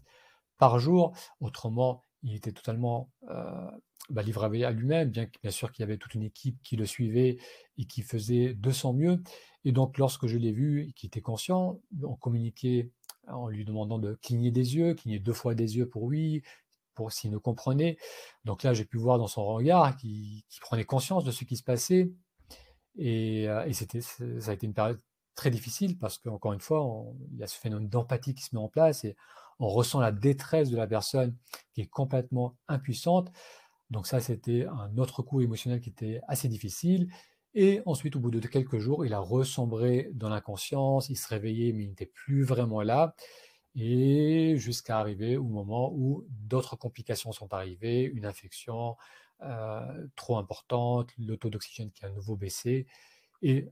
par 0.60 0.78
jour. 0.78 1.18
Autrement, 1.40 2.04
il 2.22 2.36
était 2.36 2.52
totalement 2.52 3.10
euh, 3.32 3.68
bah, 4.12 4.22
livré 4.22 4.64
à 4.64 4.70
lui-même, 4.70 5.10
bien, 5.10 5.28
sûr 5.50 5.72
qu'il 5.72 5.82
y 5.82 5.86
avait 5.86 5.98
toute 5.98 6.14
une 6.14 6.22
équipe 6.22 6.62
qui 6.62 6.76
le 6.76 6.86
suivait 6.86 7.40
et 7.80 7.86
qui 7.86 8.04
faisait 8.04 8.54
de 8.54 8.70
son 8.70 8.94
mieux. 8.94 9.20
Et 9.66 9.72
donc, 9.72 9.98
lorsque 9.98 10.28
je 10.28 10.38
l'ai 10.38 10.52
vu, 10.52 10.94
qui 10.96 11.08
était 11.08 11.22
conscient, 11.22 11.80
on 12.04 12.16
communiquait 12.16 12.92
en 13.28 13.48
lui 13.48 13.66
demandant 13.66 13.98
de 13.98 14.14
cligner 14.22 14.52
des 14.52 14.76
yeux, 14.76 14.94
cligner 14.94 15.18
deux 15.18 15.34
fois 15.34 15.56
des 15.56 15.78
yeux 15.78 15.90
pour 15.90 16.04
oui, 16.04 16.44
pour 16.98 17.12
s'il 17.12 17.32
nous 17.32 17.40
comprenait. 17.40 17.98
Donc 18.44 18.64
là, 18.64 18.74
j'ai 18.74 18.84
pu 18.84 18.98
voir 18.98 19.20
dans 19.20 19.28
son 19.28 19.46
regard 19.46 19.96
qu'il 19.96 20.44
prenait 20.62 20.84
conscience 20.84 21.24
de 21.24 21.32
ce 21.32 21.46
qui 21.46 21.56
se 21.56 21.64
passait. 21.64 22.12
Et, 22.98 23.48
euh, 23.48 23.72
c'était, 23.72 24.02
ça 24.02 24.50
a 24.52 24.54
été 24.54 24.66
une 24.66 24.74
période 24.74 25.00
très 25.36 25.52
difficile 25.52 26.00
parce 26.00 26.18
qu'encore 26.18 26.54
une 26.54 26.60
fois, 26.60 27.06
il 27.32 27.38
y 27.38 27.44
a 27.44 27.48
ce 27.48 27.58
phénomène 27.58 27.88
d'empathie 27.88 28.34
qui 28.34 28.44
se 28.44 28.56
met 28.56 28.62
en 28.62 28.68
place 28.68 29.06
et 29.06 29.16
on 29.60 29.68
ressent 29.68 30.00
la 30.00 30.12
détresse 30.12 30.72
de 30.72 30.78
la 30.78 30.88
personne 30.88 31.36
qui 31.74 31.82
est 31.82 31.88
complètement 31.88 32.58
impuissante. 32.68 33.32
Donc 33.92 34.08
ça, 34.08 34.20
c'était 34.20 34.66
un 34.66 34.98
autre 34.98 35.22
coup 35.22 35.42
émotionnel 35.42 35.80
qui 35.80 35.90
était 35.90 36.20
assez 36.28 36.48
difficile. 36.48 37.10
Et 37.54 37.82
ensuite, 37.86 38.16
au 38.16 38.20
bout 38.20 38.32
de 38.32 38.46
quelques 38.48 38.80
jours, 38.80 39.06
il 39.06 39.14
a 39.14 39.20
ressombré 39.20 40.10
dans 40.14 40.30
l'inconscience, 40.30 41.10
il 41.10 41.16
se 41.16 41.28
réveillait, 41.28 41.72
mais 41.74 41.84
il 41.84 41.90
n'était 41.90 42.12
plus 42.14 42.44
vraiment 42.44 42.82
là. 42.82 43.16
Et 43.80 44.58
jusqu'à 44.58 45.00
arriver 45.00 45.38
au 45.38 45.44
moment 45.44 45.94
où 45.94 46.26
d'autres 46.30 46.76
complications 46.76 47.32
sont 47.32 47.54
arrivées, 47.54 48.04
une 48.04 48.26
infection 48.26 48.98
euh, 49.44 50.08
trop 50.16 50.38
importante, 50.38 51.12
le 51.20 51.38
taux 51.38 51.52
d'oxygène 51.52 51.92
qui 51.92 52.04
a 52.04 52.08
à 52.08 52.12
nouveau 52.12 52.36
baissé. 52.36 52.88
Et 53.44 53.70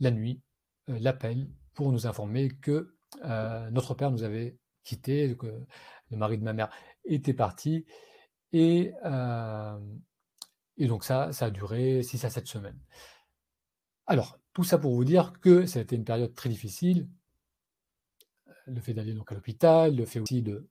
la 0.00 0.10
nuit, 0.10 0.42
euh, 0.90 0.98
l'appel 1.00 1.48
pour 1.72 1.90
nous 1.90 2.06
informer 2.06 2.50
que 2.50 2.94
euh, 3.24 3.70
notre 3.70 3.94
père 3.94 4.10
nous 4.10 4.24
avait 4.24 4.58
quittés, 4.84 5.34
que 5.38 5.46
le 6.10 6.16
mari 6.18 6.36
de 6.36 6.44
ma 6.44 6.52
mère 6.52 6.70
était 7.04 7.34
parti. 7.34 7.86
Et 8.52 8.92
et 10.76 10.86
donc 10.86 11.04
ça, 11.04 11.32
ça 11.32 11.46
a 11.46 11.50
duré 11.50 12.02
6 12.02 12.24
à 12.24 12.30
7 12.30 12.46
semaines. 12.46 12.78
Alors, 14.06 14.38
tout 14.52 14.64
ça 14.64 14.78
pour 14.78 14.94
vous 14.94 15.04
dire 15.04 15.32
que 15.40 15.66
ça 15.66 15.78
a 15.78 15.82
été 15.82 15.96
une 15.96 16.04
période 16.04 16.34
très 16.34 16.48
difficile. 16.48 17.08
Le 18.66 18.80
fait 18.80 18.94
d'aller 18.94 19.12
donc 19.12 19.30
à 19.30 19.34
l'hôpital, 19.34 19.94
le 19.94 20.04
fait 20.04 20.20
aussi 20.20 20.42
de 20.42 20.68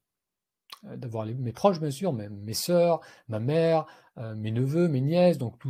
euh, 0.85 0.97
d'avoir 0.97 1.25
mes 1.25 1.53
proches, 1.53 1.79
bien 1.79 1.91
sûr, 1.91 2.13
mes, 2.13 2.29
mes 2.29 2.53
sœurs, 2.53 3.01
ma 3.27 3.39
mère, 3.39 3.85
euh, 4.17 4.35
mes 4.35 4.51
neveux, 4.51 4.88
mes 4.88 5.01
nièces, 5.01 5.38
donc 5.38 5.62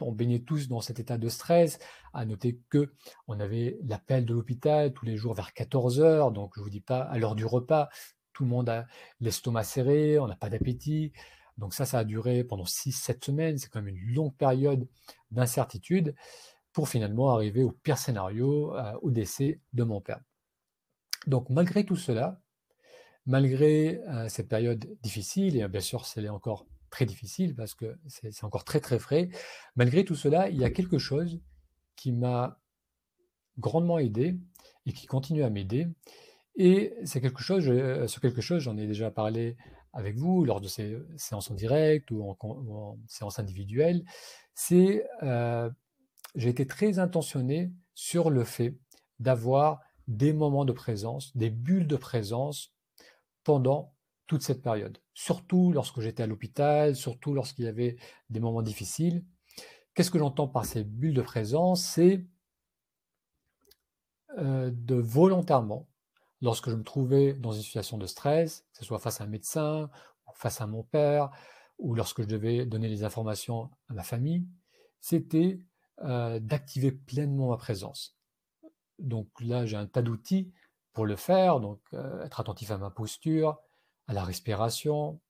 on 0.00 0.12
baignait 0.12 0.40
tous 0.40 0.68
dans 0.68 0.80
cet 0.80 1.00
état 1.00 1.18
de 1.18 1.28
stress. 1.28 1.78
À 2.12 2.24
noter 2.24 2.60
que 2.70 2.92
on 3.28 3.40
avait 3.40 3.78
l'appel 3.84 4.24
de 4.24 4.34
l'hôpital 4.34 4.92
tous 4.92 5.04
les 5.04 5.16
jours 5.16 5.34
vers 5.34 5.52
14 5.52 6.00
heures, 6.00 6.32
donc 6.32 6.52
je 6.56 6.62
vous 6.62 6.70
dis 6.70 6.80
pas 6.80 7.00
à 7.00 7.18
l'heure 7.18 7.34
du 7.34 7.44
repas, 7.44 7.88
tout 8.32 8.44
le 8.44 8.50
monde 8.50 8.68
a 8.68 8.86
l'estomac 9.20 9.64
serré, 9.64 10.18
on 10.18 10.26
n'a 10.26 10.36
pas 10.36 10.50
d'appétit. 10.50 11.12
Donc 11.58 11.72
ça, 11.72 11.86
ça 11.86 12.00
a 12.00 12.04
duré 12.04 12.44
pendant 12.44 12.64
6-7 12.64 13.24
semaines, 13.24 13.58
c'est 13.58 13.68
quand 13.68 13.80
même 13.80 13.96
une 13.96 14.14
longue 14.14 14.34
période 14.36 14.86
d'incertitude 15.30 16.14
pour 16.72 16.88
finalement 16.90 17.30
arriver 17.30 17.62
au 17.62 17.72
pire 17.72 17.96
scénario, 17.96 18.74
euh, 18.76 18.92
au 19.00 19.10
décès 19.10 19.60
de 19.72 19.84
mon 19.84 20.02
père. 20.02 20.20
Donc 21.26 21.50
malgré 21.50 21.84
tout 21.84 21.96
cela, 21.96 22.40
malgré 23.26 24.00
euh, 24.08 24.28
cette 24.28 24.48
période 24.48 24.86
difficile, 25.02 25.56
et 25.56 25.68
bien 25.68 25.80
sûr 25.80 26.06
c'est 26.06 26.28
encore 26.28 26.66
très 26.90 27.06
difficile 27.06 27.54
parce 27.54 27.74
que 27.74 27.98
c'est 28.06 28.44
encore 28.44 28.64
très 28.64 28.80
très 28.80 28.98
frais, 28.98 29.28
malgré 29.74 30.04
tout 30.04 30.14
cela, 30.14 30.48
il 30.48 30.56
y 30.56 30.64
a 30.64 30.70
quelque 30.70 30.98
chose 30.98 31.40
qui 31.96 32.12
m'a 32.12 32.60
grandement 33.58 33.98
aidé 33.98 34.38
et 34.86 34.92
qui 34.92 35.06
continue 35.06 35.42
à 35.42 35.50
m'aider. 35.50 35.88
Et 36.56 36.94
c'est 37.04 37.20
quelque 37.20 37.42
chose, 37.42 37.64
ce 37.64 38.20
quelque 38.20 38.40
chose, 38.40 38.62
j'en 38.62 38.76
ai 38.78 38.86
déjà 38.86 39.10
parlé 39.10 39.56
avec 39.96 40.16
vous 40.16 40.44
lors 40.44 40.60
de 40.60 40.68
ces 40.68 40.98
séances 41.16 41.50
en 41.50 41.54
direct 41.54 42.10
ou 42.10 42.36
en, 42.38 42.98
séances 43.08 43.38
individuelles, 43.38 44.04
c'est 44.54 45.06
euh, 45.22 45.70
j'ai 46.34 46.50
été 46.50 46.66
très 46.66 46.98
intentionné 46.98 47.72
sur 47.94 48.28
le 48.28 48.44
fait 48.44 48.76
d'avoir 49.20 49.80
des 50.06 50.32
moments 50.32 50.64
de 50.64 50.72
présence, 50.72 51.36
des 51.36 51.50
bulles 51.50 51.86
de 51.86 51.96
présence 51.96 52.74
pendant 53.44 53.94
toute 54.26 54.42
cette 54.42 54.62
période. 54.62 54.98
Surtout 55.14 55.72
lorsque 55.72 56.00
j'étais 56.00 56.22
à 56.22 56.26
l'hôpital, 56.26 56.96
surtout 56.96 57.32
lorsqu'il 57.34 57.64
y 57.64 57.68
avait 57.68 57.96
des 58.30 58.40
moments 58.40 58.62
difficiles. 58.62 59.24
Qu'est-ce 59.94 60.10
que 60.10 60.18
j'entends 60.18 60.48
par 60.48 60.64
ces 60.64 60.84
bulles 60.84 61.14
de 61.14 61.22
présence? 61.22 61.82
C'est 61.84 62.26
euh, 64.38 64.70
de 64.72 64.96
volontairement 64.96 65.88
lorsque 66.42 66.68
je 66.68 66.74
me 66.74 66.82
trouvais 66.82 67.32
dans 67.32 67.52
une 67.52 67.62
situation 67.62 67.96
de 67.96 68.06
stress, 68.06 68.66
que 68.72 68.78
ce 68.78 68.84
soit 68.84 68.98
face 68.98 69.20
à 69.20 69.24
un 69.24 69.28
médecin, 69.28 69.90
ou 70.26 70.32
face 70.34 70.60
à 70.60 70.66
mon 70.66 70.82
père, 70.82 71.30
ou 71.78 71.94
lorsque 71.94 72.22
je 72.22 72.26
devais 72.26 72.66
donner 72.66 72.88
les 72.88 73.04
informations 73.04 73.70
à 73.88 73.94
ma 73.94 74.02
famille, 74.02 74.46
c'était 75.00 75.60
euh, 76.02 76.40
d'activer 76.40 76.92
pleinement 76.92 77.50
ma 77.50 77.56
présence. 77.56 78.15
Donc 78.98 79.28
là, 79.40 79.66
j'ai 79.66 79.76
un 79.76 79.86
tas 79.86 80.02
d'outils 80.02 80.52
pour 80.92 81.06
le 81.06 81.16
faire, 81.16 81.60
donc 81.60 81.80
euh, 81.92 82.24
être 82.24 82.40
attentif 82.40 82.70
à 82.70 82.78
ma 82.78 82.90
posture, 82.90 83.58
à 84.06 84.14
la 84.14 84.24
respiration, 84.24 85.20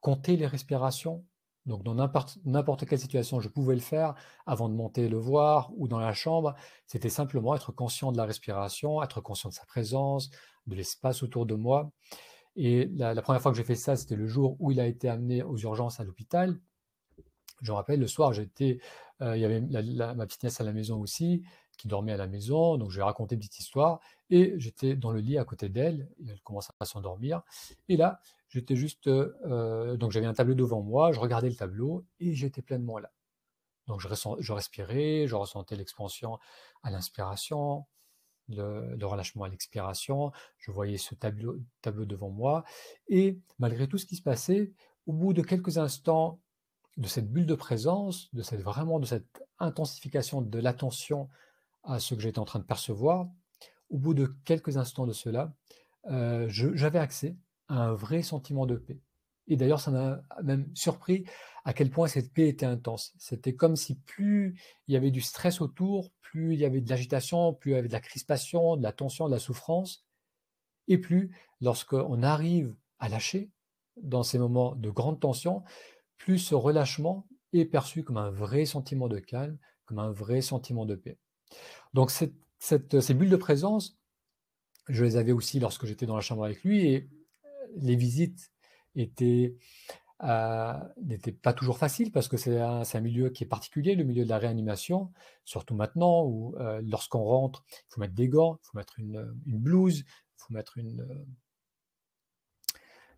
compter 0.00 0.36
les 0.36 0.46
respirations, 0.46 1.24
donc 1.66 1.82
dans 1.82 1.94
n'importe 1.94 2.86
quelle 2.86 2.98
situation, 2.98 3.40
je 3.40 3.48
pouvais 3.48 3.74
le 3.74 3.80
faire 3.80 4.14
avant 4.46 4.68
de 4.68 4.74
monter 4.74 5.08
le 5.08 5.18
voir 5.18 5.72
ou 5.76 5.88
dans 5.88 5.98
la 5.98 6.12
chambre. 6.12 6.54
C'était 6.86 7.08
simplement 7.08 7.56
être 7.56 7.72
conscient 7.72 8.12
de 8.12 8.16
la 8.16 8.24
respiration, 8.24 9.02
être 9.02 9.20
conscient 9.20 9.50
de 9.50 9.54
sa 9.54 9.66
présence, 9.66 10.30
de 10.68 10.76
l'espace 10.76 11.24
autour 11.24 11.44
de 11.44 11.54
moi. 11.56 11.90
Et 12.54 12.88
la, 12.94 13.20
première 13.20 13.42
fois 13.42 13.50
que 13.50 13.58
j'ai 13.58 13.64
fait 13.64 13.74
ça, 13.74 13.96
c'était 13.96 14.16
le 14.16 14.28
jour 14.28 14.56
où 14.60 14.70
il 14.70 14.78
a 14.78 14.86
été 14.86 15.08
amené 15.08 15.42
aux 15.42 15.58
urgences 15.58 15.98
à 15.98 16.04
l'hôpital. 16.04 16.58
Je 17.62 17.72
me 17.72 17.76
rappelle, 17.76 17.98
le 17.98 18.06
soir, 18.06 18.32
j'étais, 18.32 18.78
euh, 19.20 19.36
il 19.36 19.40
y 19.40 19.44
avait 19.44 19.60
ma 19.60 20.26
petite 20.26 20.44
nièce 20.44 20.60
à 20.60 20.64
la 20.64 20.72
maison 20.72 21.00
aussi, 21.00 21.42
qui 21.76 21.88
dormait 21.88 22.12
à 22.12 22.16
la 22.16 22.26
maison, 22.26 22.76
donc 22.78 22.90
je 22.90 22.96
lui 22.96 23.02
raconté 23.02 23.34
une 23.34 23.40
petite 23.40 23.58
histoire, 23.58 24.00
et 24.30 24.54
j'étais 24.56 24.96
dans 24.96 25.10
le 25.10 25.20
lit 25.20 25.38
à 25.38 25.44
côté 25.44 25.68
d'elle, 25.68 26.08
elle 26.26 26.40
commençait 26.42 26.72
à 26.80 26.84
s'endormir. 26.84 27.42
Et 27.88 27.96
là, 27.96 28.20
J'étais 28.48 28.76
juste, 28.76 29.08
euh, 29.08 29.96
donc 29.96 30.12
j'avais 30.12 30.26
un 30.26 30.34
tableau 30.34 30.54
devant 30.54 30.80
moi, 30.80 31.12
je 31.12 31.18
regardais 31.18 31.48
le 31.48 31.56
tableau 31.56 32.06
et 32.20 32.34
j'étais 32.34 32.62
pleinement 32.62 32.98
là. 32.98 33.10
Donc 33.86 34.00
je, 34.00 34.08
je 34.38 34.52
respirais, 34.52 35.26
je 35.26 35.34
ressentais 35.34 35.76
l'expansion 35.76 36.38
à 36.82 36.90
l'inspiration, 36.90 37.86
le, 38.48 38.96
relâchement 39.04 39.44
à 39.44 39.48
l'expiration, 39.48 40.32
je 40.58 40.70
voyais 40.70 40.98
ce 40.98 41.14
tableau, 41.14 41.56
tableau 41.82 42.04
devant 42.04 42.30
moi 42.30 42.64
et 43.08 43.38
malgré 43.58 43.88
tout 43.88 43.98
ce 43.98 44.06
qui 44.06 44.16
se 44.16 44.22
passait, 44.22 44.72
au 45.06 45.12
bout 45.12 45.32
de 45.32 45.42
quelques 45.42 45.78
instants 45.78 46.40
de 46.96 47.08
cette 47.08 47.30
bulle 47.30 47.46
de 47.46 47.54
présence, 47.54 48.32
de 48.32 48.42
cette 48.42 48.62
vraiment 48.62 49.00
de 49.00 49.06
cette 49.06 49.44
intensification 49.58 50.40
de 50.40 50.58
l'attention 50.58 51.28
à 51.86 51.98
ce 51.98 52.14
que 52.14 52.20
j'étais 52.20 52.38
en 52.38 52.44
train 52.44 52.58
de 52.58 52.64
percevoir, 52.64 53.28
au 53.90 53.98
bout 53.98 54.14
de 54.14 54.26
quelques 54.44 54.76
instants 54.76 55.06
de 55.06 55.12
cela, 55.12 55.54
euh, 56.10 56.46
j'avais 56.48 56.98
accès 56.98 57.36
un 57.68 57.92
vrai 57.92 58.22
sentiment 58.22 58.66
de 58.66 58.76
paix. 58.76 59.00
Et 59.48 59.56
d'ailleurs, 59.56 59.80
ça 59.80 59.90
m'a 59.90 60.20
même 60.42 60.68
surpris 60.74 61.24
à 61.64 61.72
quel 61.72 61.90
point 61.90 62.08
cette 62.08 62.32
paix 62.32 62.48
était 62.48 62.66
intense. 62.66 63.14
C'était 63.18 63.54
comme 63.54 63.76
si 63.76 63.96
plus 64.00 64.60
il 64.88 64.94
y 64.94 64.96
avait 64.96 65.10
du 65.10 65.20
stress 65.20 65.60
autour, 65.60 66.10
plus 66.20 66.54
il 66.54 66.60
y 66.60 66.64
avait 66.64 66.80
de 66.80 66.90
l'agitation, 66.90 67.54
plus 67.54 67.72
il 67.72 67.74
y 67.74 67.78
avait 67.78 67.88
de 67.88 67.92
la 67.92 68.00
crispation, 68.00 68.76
de 68.76 68.82
la 68.82 68.92
tension, 68.92 69.26
de 69.26 69.32
la 69.32 69.38
souffrance, 69.38 70.04
et 70.88 70.98
plus 70.98 71.34
lorsqu'on 71.60 72.22
arrive 72.22 72.74
à 72.98 73.08
lâcher 73.08 73.50
dans 74.02 74.22
ces 74.22 74.38
moments 74.38 74.74
de 74.74 74.90
grande 74.90 75.20
tension, 75.20 75.62
plus 76.18 76.38
ce 76.38 76.54
relâchement 76.54 77.26
est 77.52 77.64
perçu 77.64 78.04
comme 78.04 78.16
un 78.18 78.30
vrai 78.30 78.64
sentiment 78.64 79.08
de 79.08 79.18
calme, 79.18 79.58
comme 79.86 79.98
un 79.98 80.10
vrai 80.10 80.40
sentiment 80.40 80.86
de 80.86 80.94
paix. 80.94 81.18
Donc 81.94 82.10
cette, 82.10 83.00
ces 83.00 83.14
bulles 83.14 83.30
de 83.30 83.36
présence, 83.36 83.98
je 84.88 85.04
les 85.04 85.16
avais 85.16 85.32
aussi 85.32 85.60
lorsque 85.60 85.86
j'étais 85.86 86.06
dans 86.06 86.16
la 86.16 86.22
chambre 86.22 86.44
avec 86.44 86.62
lui, 86.62 86.86
et 86.86 87.08
les 87.76 87.96
visites 87.96 88.52
étaient 88.94 89.56
euh, 90.22 90.72
n'étaient 91.02 91.32
pas 91.32 91.52
toujours 91.52 91.76
faciles 91.76 92.10
parce 92.10 92.26
que 92.26 92.38
c'est 92.38 92.58
un, 92.58 93.00
milieu 93.00 93.28
qui 93.28 93.44
est 93.44 93.46
particulier, 93.46 93.94
le 93.94 94.04
milieu 94.04 94.24
de 94.24 94.30
la 94.30 94.38
réanimation, 94.38 95.12
surtout 95.44 95.74
maintenant 95.74 96.24
où 96.24 96.56
euh, 96.56 96.80
lorsqu'on 96.82 97.22
rentre, 97.22 97.64
il 97.70 97.84
faut 97.90 98.00
mettre 98.00 98.14
des 98.14 98.28
gants, 98.28 98.58
il 98.62 98.66
faut 98.66 98.78
mettre 98.78 98.98
une, 98.98 99.34
blouse, 99.44 99.98
il 99.98 100.38
faut 100.38 100.54
mettre 100.54 100.78
une, 100.78 101.06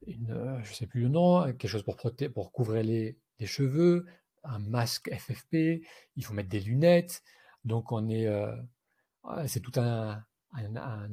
je 0.07 0.73
sais 0.73 0.87
plus 0.87 1.03
le 1.03 1.09
nom, 1.09 1.45
quelque 1.45 1.69
chose 1.69 1.85
pour, 1.85 1.97
pour 2.35 2.51
couvrir 2.51 2.83
les, 2.83 3.17
cheveux, 3.45 4.05
un 4.43 4.59
masque 4.59 5.09
FFP, 5.15 5.85
il 6.17 6.25
faut 6.25 6.35
mettre 6.35 6.49
des 6.49 6.61
lunettes. 6.61 7.23
Donc 7.69 7.93
on 7.93 8.09
est, 8.09 8.27
euh, 8.27 8.53
c'est 9.47 9.61
tout 9.61 9.79
un, 9.79 10.25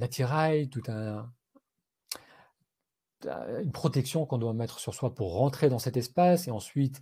attirail, 0.01 0.69
tout 0.69 0.83
un, 0.88 1.31
une 3.62 3.71
protection 3.71 4.25
qu'on 4.25 4.38
doit 4.38 4.53
mettre 4.53 4.79
sur 4.79 4.93
soi 4.93 5.13
pour 5.13 5.35
rentrer 5.35 5.69
dans 5.69 5.79
cet 5.79 5.97
espace. 5.97 6.47
Et 6.47 6.51
ensuite, 6.51 7.01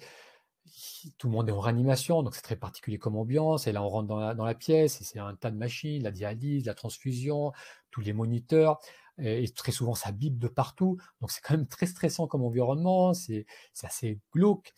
tout 1.18 1.28
le 1.28 1.34
monde 1.34 1.50
est 1.50 1.52
en 1.52 1.60
réanimation, 1.60 2.24
donc 2.24 2.36
c'est 2.36 2.42
très 2.42 2.56
particulier 2.56 2.98
comme 2.98 3.16
ambiance. 3.16 3.68
Et 3.68 3.72
là, 3.72 3.84
on 3.84 3.90
rentre 3.90 4.08
dans 4.08 4.20
la, 4.20 4.34
dans 4.34 4.46
la 4.46 4.56
pièce 4.56 5.00
et 5.02 5.04
c'est 5.04 5.20
un 5.20 5.36
tas 5.36 5.52
de 5.52 5.58
machines, 5.58 6.04
la 6.04 6.12
dialyse, 6.12 6.66
la 6.66 6.74
transfusion, 6.74 7.52
tous 7.92 8.02
les 8.02 8.14
moniteurs. 8.14 8.80
Et, 9.20 9.48
très 9.50 9.72
souvent, 9.72 9.94
ça 9.94 10.12
bip 10.12 10.40
de 10.40 10.48
partout. 10.48 10.98
Donc 11.22 11.32
c'est 11.32 11.42
quand 11.42 11.56
même 11.56 11.68
très 11.68 11.86
stressant 11.86 12.28
comme 12.28 12.44
environnement, 12.44 13.14
c'est 13.14 13.46
assez 13.84 14.20
glauque. 14.34 14.74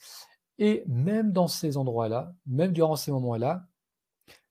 Et 0.57 0.83
même 0.87 1.31
dans 1.31 1.47
ces 1.47 1.77
endroits-là, 1.77 2.33
même 2.45 2.71
durant 2.73 2.95
ces 2.95 3.11
moments-là, 3.11 3.65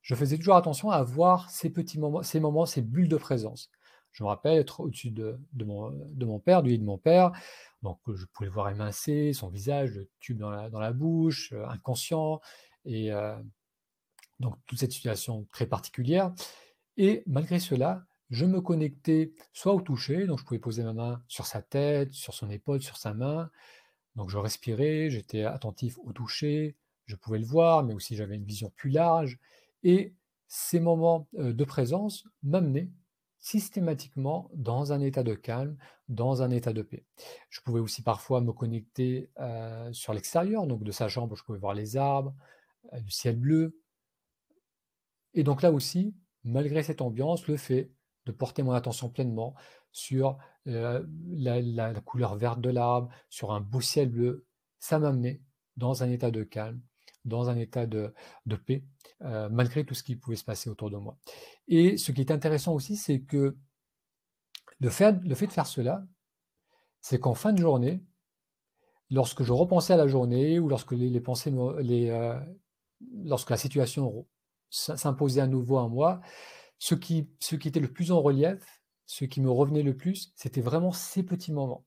je 0.05 0.15
faisais 0.15 0.37
toujours 0.37 0.57
attention 0.57 0.91
à 0.91 1.03
voir 1.03 1.51
ces 1.51 1.71
petits 1.71 1.99
moments, 1.99 2.23
ces 2.23 2.39
moments, 2.39 2.67
ces 2.67 2.83
bulles 2.83 3.09
de 3.09 3.17
présence. 3.17 3.71
Je 4.13 4.23
me 4.23 4.29
rappelle 4.29 4.59
être 4.59 4.81
au-dessus 4.81 5.11
de, 5.11 5.41
mon, 5.57 6.39
père, 6.39 6.63
du 6.63 6.71
lit 6.71 6.79
de 6.79 6.85
mon 6.85 6.99
père. 6.99 7.33
Donc, 7.83 7.99
je 8.07 8.27
pouvais 8.27 8.47
le 8.47 8.53
voir 8.53 8.69
émincer, 8.69 9.33
son 9.33 9.49
visage, 9.49 9.93
le 9.93 10.09
tube 10.21 10.39
dans 10.39 10.51
la, 10.51 10.71
dans 10.71 10.79
la 10.79 10.93
bouche, 10.93 11.53
inconscient. 11.69 12.41
Et 12.85 13.11
donc, 14.39 14.55
toute 14.67 14.79
cette 14.79 14.93
situation 14.93 15.49
très 15.51 15.67
particulière. 15.67 16.33
Et 16.97 17.25
malgré 17.27 17.59
cela, 17.59 18.05
je 18.31 18.45
me 18.45 18.61
connectais 18.61 19.33
soit 19.53 19.73
au 19.73 19.81
toucher, 19.81 20.27
donc 20.27 20.39
je 20.39 20.45
pouvais 20.45 20.61
poser 20.61 20.85
ma 20.85 20.93
main 20.93 21.23
sur 21.27 21.47
sa 21.47 21.63
tête, 21.63 22.13
sur 22.13 22.35
son 22.35 22.51
épaule, 22.51 22.83
sur 22.83 22.99
sa 22.99 23.15
main. 23.15 23.51
Donc 24.17 24.31
je 24.31 24.39
respirais, 24.39 25.11
j'étais 25.11 25.43
attentif 25.43 25.99
au 26.05 26.13
toucher, 26.13 26.77
je 27.07 27.17
pouvais 27.17 27.39
le 27.39 27.45
voir, 27.45 27.83
mais 27.83 27.95
aussi 27.95 28.17
j'avais 28.17 28.37
une 28.37 28.45
vision 28.45 28.73
plus 28.77 28.91
large. 28.91 29.39
Et 29.85 30.15
ces 30.49 30.81
moments 30.81 31.29
de 31.33 31.65
présence 31.65 32.25
m'amenaient 32.43 32.91
systématiquement 33.39 34.51
dans 34.55 34.95
un 34.95 35.01
état 35.01 35.23
de 35.23 35.35
calme, 35.35 35.77
dans 36.09 36.41
un 36.43 36.51
état 36.51 36.73
de 36.73 36.81
paix. 36.81 37.05
Je 37.51 37.61
pouvais 37.61 37.81
aussi 37.81 38.03
parfois 38.03 38.41
me 38.41 38.53
connecter 38.53 39.31
sur 39.93 40.15
l'extérieur, 40.15 40.67
donc 40.67 40.83
de 40.83 40.91
sa 40.91 41.09
chambre, 41.09 41.37
je 41.37 41.45
pouvais 41.45 41.59
voir 41.59 41.75
les 41.75 41.99
arbres, 41.99 42.35
le 42.93 43.11
ciel 43.11 43.37
bleu. 43.37 43.79
Et 45.35 45.43
donc 45.43 45.61
là 45.61 45.73
aussi, 45.73 46.15
malgré 46.45 46.83
cette 46.83 47.03
ambiance, 47.03 47.47
le 47.47 47.59
fait 47.59 47.91
de 48.25 48.33
porter 48.33 48.63
mon 48.63 48.73
attention 48.73 49.11
pleinement 49.11 49.55
sur 49.93 50.39
la, 50.65 51.03
couleur 52.05 52.37
verte 52.37 52.61
de 52.61 52.71
l'arbre, 52.71 53.11
sur 53.29 53.53
un 53.53 53.61
beau 53.61 53.81
ciel 53.81 54.09
bleu, 54.09 54.47
ça 54.79 54.99
m'amenait 54.99 55.43
dans 55.77 56.03
un 56.03 56.11
état 56.11 56.31
de 56.31 56.45
calme, 56.45 56.81
dans 57.25 57.49
un 57.49 57.57
état 57.57 57.87
de, 57.87 58.13
paix, 58.67 58.85
malgré 59.21 59.85
tout 59.85 59.95
ce 59.95 60.03
qui 60.03 60.17
pouvait 60.17 60.37
se 60.37 60.45
passer 60.45 60.71
autour 60.71 60.91
de 60.91 60.97
moi. 60.97 61.17
Et 61.69 61.97
ce 61.97 62.13
qui 62.13 62.21
est 62.21 62.31
intéressant 62.31 62.75
aussi, 62.75 62.97
c'est 62.97 63.21
que 63.21 63.57
le 64.81 64.91
fait, 64.91 65.23
de 65.23 65.35
faire 65.35 65.67
cela, 65.67 66.05
c'est 67.01 67.19
qu'en 67.19 67.35
fin 67.35 67.53
de 67.53 67.59
journée, 67.59 68.03
lorsque 69.11 69.43
je 69.43 69.53
repensais 69.53 69.93
à 69.93 69.97
la 69.97 70.09
journée 70.09 70.59
ou 70.59 70.69
lorsque 70.69 70.95
lorsque 73.23 73.51
la 73.51 73.57
situation 73.57 74.27
s'imposait 74.71 75.41
à 75.41 75.47
nouveau 75.47 75.79
à 75.79 75.89
moi, 75.89 76.21
ce 76.79 76.95
qui, 76.95 77.31
ce 77.41 77.57
qui 77.57 77.69
était 77.69 77.81
le 77.81 77.93
plus 77.93 78.13
en 78.13 78.21
relief, 78.21 78.83
ce 79.07 79.25
qui 79.25 79.41
me 79.41 79.51
revenait 79.51 79.83
le 79.83 79.97
plus, 79.97 80.33
c'était 80.35 80.61
vraiment 80.61 80.93
ces 80.93 81.23
petits 81.23 81.53
moments. 81.53 81.85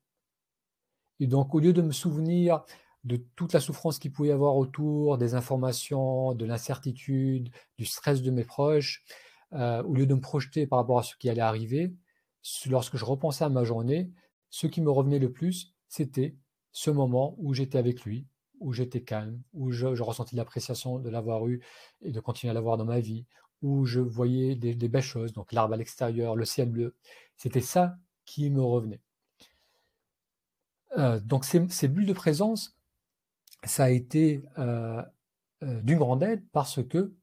Et 1.20 1.28
donc, 1.28 1.54
au 1.56 1.60
lieu 1.60 1.74
de 1.74 1.82
me 1.82 1.92
souvenir 1.92 2.64
de 3.04 3.18
toute 3.36 3.54
la 3.54 3.60
souffrance 3.60 4.00
qu'il 4.00 4.12
pouvait 4.12 4.30
y 4.30 4.32
avoir 4.32 4.58
autour, 4.58 5.18
des 5.18 5.34
informations, 5.36 6.34
de 6.34 6.46
l'incertitude, 6.46 7.50
du 7.78 7.86
stress 7.86 8.22
de 8.22 8.32
mes 8.32 8.44
proches, 8.44 9.04
euh, 9.54 9.82
au 9.84 9.94
lieu 9.94 10.06
de 10.06 10.14
me 10.14 10.22
projeter 10.22 10.68
par 10.68 10.80
rapport 10.80 11.00
à 11.00 11.04
ce 11.04 11.16
qui 11.16 11.30
allait 11.30 11.42
arriver, 11.42 11.94
lorsque 12.68 12.98
je 12.98 13.06
repensais 13.06 13.46
à 13.46 13.50
ma 13.50 13.64
journée, 13.64 14.12
ce 14.50 14.68
qui 14.68 14.82
me 14.82 14.92
revenait 14.92 15.20
le 15.20 15.32
plus, 15.32 15.74
c'était 15.88 16.36
ce 16.72 16.92
moment 16.92 17.36
où 17.38 17.54
j'étais 17.54 17.78
avec 17.78 18.04
lui, 18.04 18.28
où 18.60 18.74
j'étais 18.74 19.02
calme, 19.02 19.42
où 19.54 19.72
je, 19.72 19.96
je 19.96 20.04
ressentis 20.04 20.36
l'appréciation 20.36 21.00
de 21.00 21.10
l'avoir 21.10 21.48
eu 21.48 21.62
et 22.02 22.12
de 22.12 22.20
continuer 22.20 22.52
à 22.52 22.54
l'avoir 22.54 22.78
dans 22.78 22.86
ma 22.86 23.00
vie, 23.00 23.26
où 23.62 23.86
je 23.86 24.00
voyais 24.00 24.56
des, 24.56 24.76
belles 24.88 25.02
choses, 25.02 25.34
donc 25.34 25.52
l'arbre 25.52 25.74
à 25.74 25.78
l'extérieur, 25.78 26.36
le 26.36 26.46
ciel 26.46 26.70
bleu. 26.70 26.96
C'était 27.36 27.62
ça 27.62 27.98
qui 28.26 28.50
me 28.50 28.62
revenait. 28.62 29.02
Euh, 30.98 31.20
donc 31.20 31.46
ces, 31.46 31.88
bulles 31.88 32.06
de 32.06 32.14
présence, 32.14 32.77
ça 33.64 33.86
a 33.86 33.90
été 33.90 34.44
euh, 34.58 35.02
euh, 35.64 35.82
d'une 35.82 35.98
grande 35.98 36.24
aide 36.24 36.44
parce 36.52 36.84
que 36.84 37.14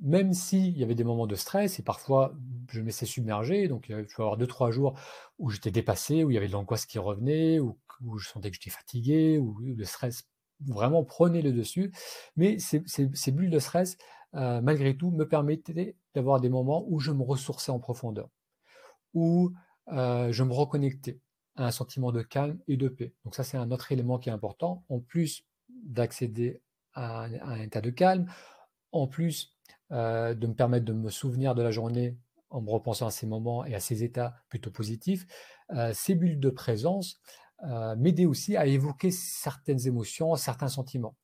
même 0.00 0.32
s'il 0.32 0.78
y 0.78 0.82
avait 0.82 0.94
des 0.94 1.04
moments 1.04 1.26
de 1.26 1.34
stress 1.34 1.78
et 1.78 1.82
parfois 1.82 2.34
je 2.70 2.80
me 2.80 2.86
laissais 2.86 3.06
submerger, 3.06 3.68
donc 3.68 3.88
il 3.88 3.96
pouvait 3.96 4.06
y 4.06 4.22
avoir 4.22 4.36
deux, 4.36 4.46
trois 4.46 4.70
jours 4.70 4.98
où 5.38 5.50
j'étais 5.50 5.70
dépassé, 5.70 6.24
où 6.24 6.30
il 6.30 6.34
y 6.34 6.36
avait 6.36 6.46
de 6.48 6.52
l'angoisse 6.52 6.86
qui 6.86 6.98
revenait, 6.98 7.58
où, 7.58 7.78
je 8.18 8.28
sentais 8.28 8.50
que 8.50 8.56
j'étais 8.56 8.70
fatigué, 8.70 9.38
où 9.38 9.58
le 9.58 9.84
stress 9.84 10.26
vraiment 10.66 11.04
prenait 11.04 11.42
le 11.42 11.52
dessus. 11.52 11.92
Mais 12.36 12.58
ces 12.58 13.32
bulles 13.32 13.50
de 13.50 13.58
stress, 13.58 13.98
euh, 14.34 14.60
malgré 14.62 14.96
tout, 14.96 15.10
me 15.10 15.26
permettait 15.28 15.96
d'avoir 16.14 16.40
des 16.40 16.48
moments 16.48 16.84
où 16.88 16.98
je 17.00 17.12
me 17.12 17.22
ressourçais 17.22 17.72
en 17.72 17.78
profondeur, 17.78 18.30
où 19.12 19.52
euh, 19.88 20.32
je 20.32 20.44
me 20.44 20.52
reconnectais 20.52 21.20
à 21.56 21.66
un 21.66 21.70
sentiment 21.70 22.12
de 22.12 22.22
calme 22.22 22.58
et 22.68 22.76
de 22.76 22.88
paix. 22.88 23.12
Donc 23.24 23.34
ça, 23.34 23.42
c'est 23.44 23.58
un 23.58 23.70
autre 23.70 23.92
élément 23.92 24.18
qui 24.18 24.28
est 24.28 24.32
important, 24.32 24.84
en 24.88 25.00
plus 25.00 25.44
d'accéder 25.84 26.62
à, 26.94 27.24
un 27.24 27.60
état 27.60 27.80
de 27.80 27.90
calme, 27.90 28.30
en 28.92 29.06
plus 29.06 29.56
euh, 29.92 30.34
de 30.34 30.46
me 30.46 30.54
permettre 30.54 30.84
de 30.84 30.92
me 30.92 31.10
souvenir 31.10 31.54
de 31.54 31.62
la 31.62 31.70
journée 31.70 32.16
en 32.50 32.60
me 32.60 32.70
repensant 32.70 33.06
à 33.06 33.10
ces 33.10 33.26
moments 33.26 33.64
et 33.64 33.74
à 33.74 33.80
ces 33.80 34.02
états 34.02 34.34
plutôt 34.48 34.72
positifs, 34.72 35.24
ces 35.92 36.16
bulles 36.16 36.40
de 36.40 36.50
présence 36.50 37.20
m'aidaient 37.96 38.26
aussi 38.26 38.56
à 38.56 38.66
évoquer 38.66 39.12
certaines 39.12 39.86
émotions, 39.86 40.34
certains 40.34 40.66
sentiments. 40.66 41.14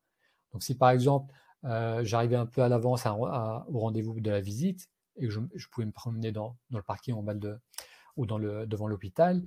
Donc 0.52 0.62
si 0.62 0.76
par 0.76 0.90
exemple, 0.90 1.34
euh, 1.64 2.04
j'arrivais 2.04 2.36
un 2.36 2.46
peu 2.46 2.62
à 2.62 2.68
l'avance 2.68 3.06
au 3.06 3.78
rendez-vous 3.78 4.20
de 4.20 4.30
la 4.30 4.40
visite 4.40 4.88
et 5.16 5.28
je, 5.28 5.40
pouvais 5.70 5.86
me 5.86 5.92
promener 5.92 6.30
dans, 6.30 6.56
le 6.70 6.82
parking 6.82 7.14
en 7.14 7.22
bas 7.22 7.34
ou 8.16 8.26
devant 8.26 8.86
l'hôpital. 8.86 9.42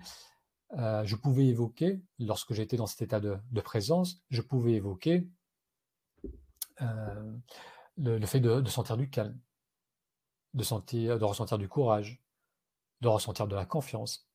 Euh, 0.77 1.03
je 1.05 1.15
pouvais 1.15 1.47
évoquer, 1.47 2.01
lorsque 2.19 2.53
j'étais 2.53 2.77
dans 2.77 2.86
cet 2.86 3.01
état 3.01 3.19
de, 3.19 3.62
présence, 3.62 4.21
je 4.29 4.41
pouvais 4.41 4.73
évoquer 4.73 5.27
euh, 6.82 7.38
le, 7.97 8.25
fait 8.25 8.39
de, 8.39 8.63
sentir 8.69 8.95
du 8.95 9.10
calme, 9.10 9.38
de, 10.53 10.63
de 11.17 11.23
ressentir 11.25 11.58
du 11.58 11.67
courage, 11.67 12.21
de 13.01 13.08
ressentir 13.08 13.47
de 13.47 13.55
la 13.55 13.65
confiance. 13.65 14.27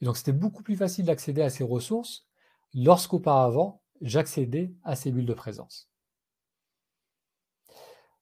Et 0.00 0.06
donc 0.06 0.16
c'était 0.16 0.32
beaucoup 0.32 0.62
plus 0.62 0.76
facile 0.76 1.04
d'accéder 1.04 1.42
à 1.42 1.50
ces 1.50 1.64
ressources 1.64 2.26
lorsqu'auparavant 2.74 3.82
j'accédais 4.00 4.74
à 4.82 4.96
ces 4.96 5.12
bulles 5.12 5.26
de 5.26 5.34
présence. 5.34 5.88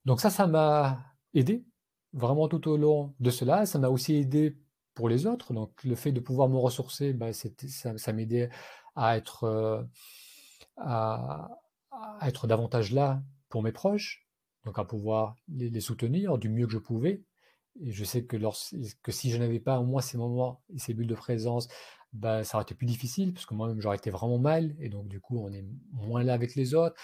Donc 0.05 0.21
ça, 0.21 0.29
ça 0.29 0.47
m'a 0.47 0.99
aidé 1.33 1.65
vraiment 2.13 2.47
tout 2.47 2.67
au 2.67 2.77
long 2.77 3.13
de 3.19 3.29
cela. 3.29 3.65
Ça 3.65 3.79
m'a 3.79 3.89
aussi 3.89 4.15
aidé 4.15 4.57
pour 4.99 5.07
les 5.07 5.25
autres. 5.27 5.53
Donc 5.53 5.81
le 5.85 5.95
fait 5.95 6.11
de 6.11 6.19
pouvoir 6.19 6.49
me 6.49 6.57
ressourcer, 6.57 7.13
bah, 7.13 7.31
ça, 7.31 8.13
m'aidait 8.13 8.49
à 8.97 9.15
être, 9.15 9.45
euh, 9.45 9.81
à, 10.75 11.49
être 12.21 12.47
davantage 12.47 12.91
là 12.91 13.23
pour 13.47 13.63
mes 13.63 13.71
proches, 13.71 14.27
donc 14.65 14.77
à 14.77 14.83
pouvoir 14.83 15.37
les, 15.47 15.79
soutenir 15.79 16.37
du 16.37 16.49
mieux 16.49 16.67
que 16.67 16.73
je 16.73 16.79
pouvais. 16.79 17.23
Et 17.79 17.93
je 17.93 18.03
sais 18.03 18.25
que, 18.25 18.35
que 19.01 19.11
si 19.13 19.31
je 19.31 19.37
n'avais 19.37 19.61
pas 19.61 19.79
au 19.79 19.85
moins 19.85 20.01
ces 20.01 20.17
moments 20.17 20.61
et 20.75 20.79
ces 20.79 20.93
bulles 20.93 21.07
de 21.07 21.15
présence, 21.15 21.69
bah, 22.11 22.43
ça 22.43 22.57
aurait 22.57 22.63
été 22.63 22.75
plus 22.75 22.87
difficile, 22.87 23.33
parce 23.33 23.45
que 23.45 23.53
moi-même 23.53 23.79
j'aurais 23.79 23.95
été 23.95 24.09
vraiment 24.09 24.37
mal, 24.37 24.75
et 24.79 24.89
donc 24.89 25.07
du 25.07 25.21
coup 25.21 25.39
on 25.39 25.49
est 25.53 25.65
moins 25.93 26.23
là 26.23 26.33
avec 26.33 26.55
les 26.55 26.73
autres. 26.73 26.97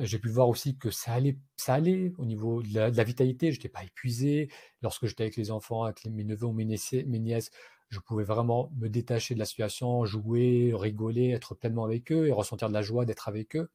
J'ai 0.00 0.18
pu 0.18 0.28
voir 0.28 0.48
aussi 0.48 0.76
que 0.76 0.90
ça 0.90 1.12
allait, 1.12 1.38
ça 1.56 1.74
allait 1.74 2.12
au 2.18 2.24
niveau 2.24 2.62
de 2.62 2.74
la, 2.74 3.04
vitalité. 3.04 3.52
Je 3.52 3.58
n'étais 3.58 3.68
pas 3.68 3.84
épuisé. 3.84 4.50
Lorsque 4.82 5.06
j'étais 5.06 5.24
avec 5.24 5.36
les 5.36 5.50
enfants, 5.50 5.84
avec 5.84 6.04
mes 6.06 6.24
neveux 6.24 6.46
ou 6.46 6.52
mes 6.52 6.64
nièces, 6.64 7.50
je 7.90 7.98
pouvais 7.98 8.24
vraiment 8.24 8.70
me 8.76 8.88
détacher 8.88 9.34
de 9.34 9.40
la 9.40 9.44
situation, 9.44 10.04
jouer, 10.04 10.72
rigoler, 10.74 11.30
être 11.30 11.54
pleinement 11.54 11.84
avec 11.84 12.12
eux 12.12 12.28
et 12.28 12.32
ressentir 12.32 12.68
de 12.68 12.74
la 12.74 12.82
joie 12.82 13.04
d'être 13.04 13.28
avec 13.28 13.56
eux. 13.56 13.68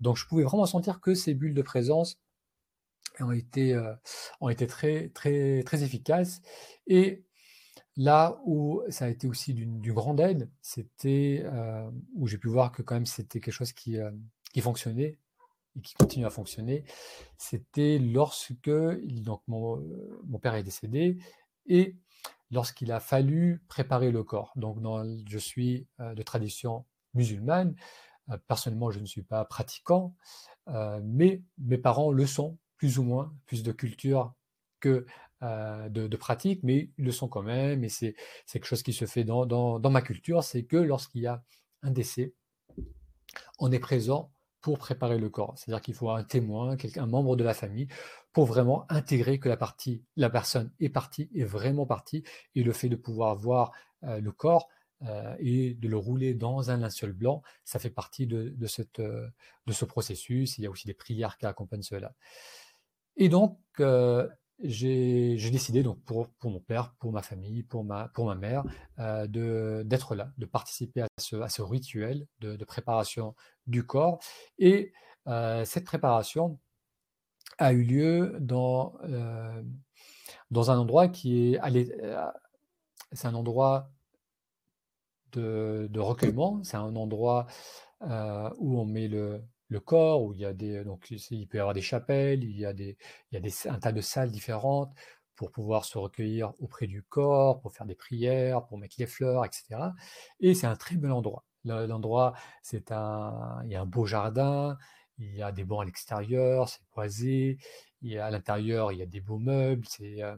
Donc 0.00 0.16
je 0.16 0.26
pouvais 0.26 0.42
vraiment 0.42 0.66
sentir 0.66 1.00
que 1.00 1.14
ces 1.14 1.34
bulles 1.34 1.54
de 1.54 1.62
présence 1.62 2.20
ont 3.20 3.30
été, 3.30 3.74
euh, 3.74 3.94
très, 4.66 5.84
efficaces. 5.84 6.40
Et 6.88 7.24
là 7.96 8.40
où 8.44 8.82
ça 8.88 9.04
a 9.04 9.08
été 9.08 9.28
aussi 9.28 9.54
d'une 9.54 9.80
grande 9.92 10.20
aide, 10.20 10.50
c'était 10.60 11.42
euh, 11.44 11.88
où 12.14 12.26
j'ai 12.26 12.38
pu 12.38 12.48
voir 12.48 12.72
que 12.72 12.82
quand 12.82 12.94
même 12.94 13.06
c'était 13.06 13.38
quelque 13.38 13.54
chose 13.54 13.72
euh, 13.88 14.10
qui 14.52 14.60
fonctionnait, 14.60 15.18
et 15.76 15.80
qui 15.80 15.94
continue 15.94 16.26
à 16.26 16.30
fonctionner, 16.30 16.84
c'était 17.38 17.98
lorsque 17.98 18.70
donc 18.70 19.42
mon, 19.46 19.80
père 20.40 20.54
est 20.54 20.62
décédé 20.62 21.18
et 21.66 21.96
lorsqu'il 22.50 22.92
a 22.92 23.00
fallu 23.00 23.62
préparer 23.68 24.10
le 24.10 24.22
corps. 24.22 24.52
Donc 24.56 24.78
je 25.26 25.38
suis 25.38 25.86
euh, 26.00 26.14
de 26.14 26.22
tradition 26.22 26.84
musulmane, 27.14 27.74
euh, 28.30 28.36
personnellement 28.48 28.90
je 28.90 29.00
ne 29.00 29.06
suis 29.06 29.22
pas 29.22 29.44
pratiquant, 29.44 30.14
euh, 30.68 31.00
mais 31.02 31.42
mes 31.58 31.78
parents 31.78 32.12
le 32.12 32.26
sont 32.26 32.58
plus 32.76 32.98
ou 32.98 33.04
moins, 33.04 33.34
plus 33.46 33.62
de 33.62 33.72
culture 33.72 34.34
que 34.80 35.06
de, 35.42 36.16
pratique, 36.16 36.60
mais 36.62 36.92
ils 36.98 37.04
le 37.04 37.10
sont 37.10 37.26
quand 37.26 37.42
même, 37.42 37.82
et 37.82 37.88
c'est 37.88 38.14
quelque 38.46 38.64
chose 38.64 38.84
qui 38.84 38.92
se 38.92 39.06
fait 39.06 39.24
dans 39.24 39.90
ma 39.90 40.00
culture, 40.00 40.44
c'est 40.44 40.62
que 40.62 40.76
lorsqu'il 40.76 41.22
y 41.22 41.26
a 41.26 41.42
un 41.82 41.90
décès, 41.90 42.32
on 43.58 43.72
est 43.72 43.80
présent 43.80 44.32
pour 44.62 44.78
préparer 44.78 45.18
le 45.18 45.28
corps. 45.28 45.54
C'est-à-dire 45.56 45.82
qu'il 45.82 45.94
faut 45.94 46.10
un 46.10 46.24
témoin, 46.24 46.76
un 46.96 47.06
membre 47.06 47.36
de 47.36 47.44
la 47.44 47.52
famille, 47.52 47.88
pour 48.32 48.46
vraiment 48.46 48.86
intégrer 48.90 49.38
que 49.38 49.48
la 49.48 49.56
partie, 49.56 50.02
la 50.16 50.30
personne 50.30 50.72
est 50.80 50.88
partie, 50.88 51.28
est 51.34 51.44
vraiment 51.44 51.84
partie, 51.84 52.24
et 52.54 52.62
le 52.62 52.72
fait 52.72 52.88
de 52.88 52.96
pouvoir 52.96 53.36
voir 53.36 53.72
euh, 54.04 54.20
le 54.20 54.32
corps 54.32 54.68
euh, 55.02 55.34
et 55.40 55.74
de 55.74 55.88
le 55.88 55.96
rouler 55.96 56.32
dans 56.32 56.70
un 56.70 56.78
linceul 56.78 57.12
blanc, 57.12 57.42
ça 57.64 57.78
fait 57.78 57.90
partie 57.90 58.26
euh, 58.32 58.50
de 58.56 59.72
ce 59.72 59.84
processus. 59.84 60.56
Il 60.58 60.64
y 60.64 60.66
a 60.66 60.70
aussi 60.70 60.86
des 60.86 60.94
prières 60.94 61.36
qui 61.36 61.44
accompagnent 61.44 61.82
cela. 61.82 62.14
Et 63.16 63.28
donc, 63.28 63.58
j'ai 64.62 65.50
décidé 65.50 65.82
donc 65.82 66.00
pour, 66.04 66.28
pour, 66.38 66.50
mon 66.50 66.60
père, 66.60 66.94
pour 66.98 67.12
ma 67.12 67.22
famille, 67.22 67.62
pour 67.62 67.84
ma, 67.84 68.08
pour 68.08 68.26
ma 68.26 68.34
mère, 68.34 68.64
euh, 68.98 69.82
d'être 69.84 70.14
là, 70.14 70.32
de 70.38 70.46
participer 70.46 71.02
à 71.02 71.08
ce, 71.18 71.36
à 71.36 71.48
ce 71.48 71.62
rituel 71.62 72.26
de, 72.40 72.56
de, 72.56 72.64
préparation 72.64 73.34
du 73.66 73.84
corps. 73.84 74.20
Et 74.58 74.92
euh, 75.26 75.64
cette 75.64 75.84
préparation 75.84 76.58
a 77.58 77.72
eu 77.72 77.82
lieu 77.82 78.36
dans, 78.40 78.94
euh, 79.04 79.62
dans 80.50 80.70
un 80.70 80.78
endroit 80.78 81.08
qui 81.08 81.54
est, 81.54 81.60
euh, 82.02 82.26
c'est 83.12 83.28
un 83.28 83.34
endroit 83.34 83.90
de, 85.32 85.88
de 85.90 86.00
recueillement, 86.00 86.62
c'est 86.62 86.76
un 86.76 86.96
endroit 86.96 87.46
où 88.58 88.80
on 88.80 88.84
met 88.84 89.06
le, 89.08 89.42
le 89.72 89.80
corps, 89.80 90.22
où 90.22 90.32
il 90.34 90.40
y 90.40 90.44
a 90.44 90.52
des, 90.52 90.84
donc 90.84 91.10
il 91.10 91.48
peut 91.48 91.58
y 91.58 91.60
avoir 91.60 91.74
des 91.74 91.82
chapelles, 91.82 92.44
il 92.44 92.56
y 92.58 92.66
a, 92.66 92.72
des, 92.72 92.96
il 93.30 93.34
y 93.34 93.38
a 93.38 93.40
des, 93.40 93.52
un 93.68 93.78
tas 93.78 93.92
de 93.92 94.00
salles 94.00 94.30
différentes 94.30 94.92
pour 95.34 95.50
pouvoir 95.50 95.84
se 95.84 95.98
recueillir 95.98 96.52
auprès 96.60 96.86
du 96.86 97.02
corps, 97.02 97.60
pour 97.60 97.72
faire 97.72 97.86
des 97.86 97.94
prières, 97.94 98.64
pour 98.66 98.78
mettre 98.78 98.96
les 98.98 99.06
fleurs, 99.06 99.44
etc. 99.44 99.92
Et 100.40 100.54
c'est 100.54 100.66
un 100.66 100.76
très 100.76 100.96
bel 100.96 101.12
endroit. 101.12 101.44
L'endroit, 101.64 102.34
c'est 102.62 102.92
un, 102.92 103.60
il 103.64 103.70
y 103.70 103.76
a 103.76 103.80
un 103.82 103.86
beau 103.86 104.04
jardin, 104.06 104.76
il 105.18 105.34
y 105.36 105.42
a 105.42 105.52
des 105.52 105.64
bancs 105.64 105.82
à 105.82 105.84
l'extérieur, 105.84 106.68
c'est 106.68 106.82
boisé, 106.94 107.58
il 108.02 108.12
y 108.12 108.18
a, 108.18 108.26
à 108.26 108.30
l'intérieur, 108.30 108.92
il 108.92 108.98
y 108.98 109.02
a 109.02 109.06
des 109.06 109.20
beaux 109.20 109.38
meubles, 109.38 109.86
c'est, 109.88 110.22
euh, 110.22 110.36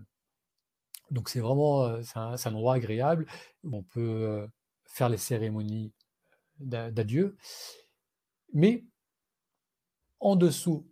donc 1.11 1.29
c'est 1.29 1.40
vraiment, 1.40 1.85
euh, 1.85 2.03
c'est 2.03 2.18
un, 2.18 2.35
un, 2.35 2.55
endroit 2.55 2.75
agréable 2.75 3.27
où 3.62 3.77
on 3.77 3.83
peut 3.83 4.01
euh, 4.01 4.47
faire 4.85 5.09
les 5.09 5.16
cérémonies 5.16 5.92
d'adieu. 6.61 7.37
Mais 8.53 8.85
en 10.24 10.37
dessous 10.37 10.88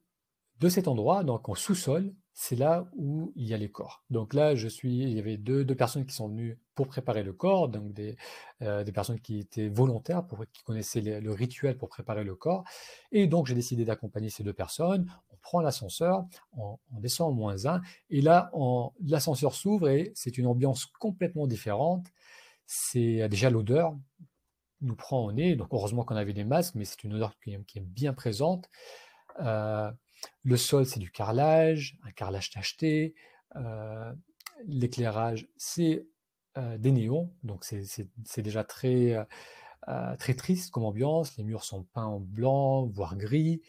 de 0.60 0.68
cet 0.68 0.86
endroit, 0.86 1.24
donc 1.24 1.48
en 1.48 1.54
sous-sol, 1.54 2.14
c'est 2.34 2.54
là 2.54 2.86
où 2.94 3.32
il 3.34 3.46
y 3.46 3.54
a 3.54 3.56
les 3.56 3.70
corps. 3.70 4.04
Donc 4.10 4.34
là, 4.34 4.54
je 4.54 4.68
suis, 4.68 5.00
il 5.00 5.12
y 5.12 5.18
avait 5.18 5.38
deux, 5.38 5.64
personnes 5.74 6.06
qui 6.06 6.14
sont 6.14 6.28
venues 6.28 6.60
pour 6.74 6.86
préparer 6.86 7.22
le 7.22 7.32
corps, 7.32 7.68
donc 7.68 7.92
des, 7.94 8.16
euh, 8.60 8.84
personnes 8.84 9.20
qui 9.20 9.38
étaient 9.38 9.68
volontaires, 9.68 10.22
qui 10.52 10.62
connaissaient 10.62 11.00
le 11.00 11.32
rituel 11.32 11.78
pour 11.78 11.88
préparer 11.88 12.24
le 12.24 12.34
corps. 12.34 12.64
Et 13.10 13.26
donc, 13.26 13.46
j'ai 13.46 13.54
décidé 13.54 13.84
d'accompagner 13.84 14.28
ces 14.30 14.44
deux 14.44 14.52
personnes. 14.52 15.10
On 15.30 15.36
prend 15.38 15.60
l'ascenseur, 15.60 16.26
on, 16.56 16.78
descend 16.92 17.32
en 17.32 17.34
moins 17.34 17.66
1, 17.66 17.80
et 18.10 18.20
là, 18.20 18.50
l'ascenseur 19.04 19.54
s'ouvre 19.54 19.88
et 19.88 20.12
c'est 20.14 20.36
une 20.38 20.46
ambiance 20.46 20.86
complètement 20.86 21.46
différente. 21.46 22.06
C'est 22.66 23.28
déjà 23.28 23.50
l'odeur 23.50 23.96
nous 24.82 24.96
prend 24.96 25.24
au 25.24 25.32
nez. 25.32 25.56
Donc, 25.56 25.68
heureusement 25.72 26.04
qu'on 26.04 26.16
avait 26.16 26.32
des 26.32 26.44
masques, 26.44 26.74
mais 26.74 26.84
c'est 26.84 27.04
une 27.04 27.14
odeur 27.14 27.34
qui 27.40 27.54
est 27.54 27.80
bien 27.80 28.12
présente. 28.12 28.68
Euh, 29.40 29.90
le 30.44 30.56
sol, 30.56 30.86
c'est 30.86 31.00
du 31.00 31.10
carrelage, 31.10 31.98
un 32.04 32.10
carrelage 32.12 32.50
tacheté. 32.50 33.14
Euh, 33.56 34.12
l'éclairage, 34.66 35.48
c'est 35.56 36.06
euh, 36.58 36.78
des 36.78 36.92
néons, 36.92 37.32
donc 37.42 37.64
c'est 37.64 38.42
déjà 38.42 38.64
très, 38.64 39.26
très 40.18 40.34
triste 40.34 40.70
comme 40.70 40.84
ambiance. 40.84 41.36
Les 41.36 41.44
murs 41.44 41.64
sont 41.64 41.84
peints 41.84 42.06
en 42.06 42.20
blanc, 42.20 42.86
voire 42.86 43.16
gris. 43.16 43.62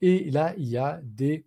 Et 0.00 0.30
là, 0.30 0.54
il 0.58 0.68
y 0.68 0.76
a 0.76 1.00
des, 1.02 1.46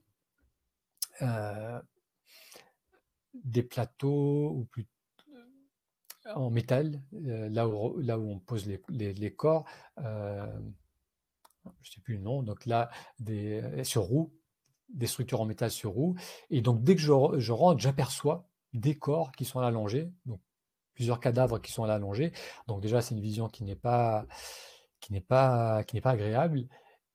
des 3.34 3.64
plateaux, 3.64 4.52
ou 4.52 4.66
plus 4.66 4.88
en 6.36 6.50
métal, 6.52 7.02
là, 7.12 7.68
où, 7.68 8.00
là 8.00 8.20
où 8.20 8.30
on 8.30 8.40
pose 8.40 8.68
les, 8.68 9.14
les, 9.14 9.34
corps 9.34 9.66
je 11.82 11.90
ne 11.90 11.94
sais 11.94 12.02
plus 12.02 12.16
le 12.16 12.22
nom, 12.22 12.44
donc 12.44 12.66
là, 12.66 12.90
euh, 13.28 13.84
sur 13.84 14.04
roue, 14.04 14.34
des 14.90 15.08
structures 15.08 15.42
en 15.42 15.46
métal 15.46 15.72
sur 15.72 15.92
roue. 15.92 16.16
Et 16.50 16.62
donc, 16.62 16.84
dès 16.84 16.96
que 16.96 17.02
je, 17.02 17.12
rentre, 17.12 17.80
j'aperçois 17.80 18.48
des 18.74 18.98
corps 18.98 19.32
qui 19.32 19.46
sont 19.46 19.60
allongés, 19.60 20.12
donc 20.26 20.42
plusieurs 20.94 21.20
cadavres 21.20 21.60
qui 21.60 21.72
sont 21.72 21.84
allongés. 21.84 22.32
Donc 22.68 22.82
déjà, 22.82 23.02
c'est 23.02 23.16
une 23.16 23.22
vision 23.22 23.48
qui 23.48 23.64
n'est 23.64 23.76
pas, 23.76 24.26
qui 25.00 25.14
n'est 25.14 25.22
pas, 25.22 25.84
qui 25.84 25.96
n'est 25.96 26.02
pas 26.02 26.12
agréable. 26.12 26.68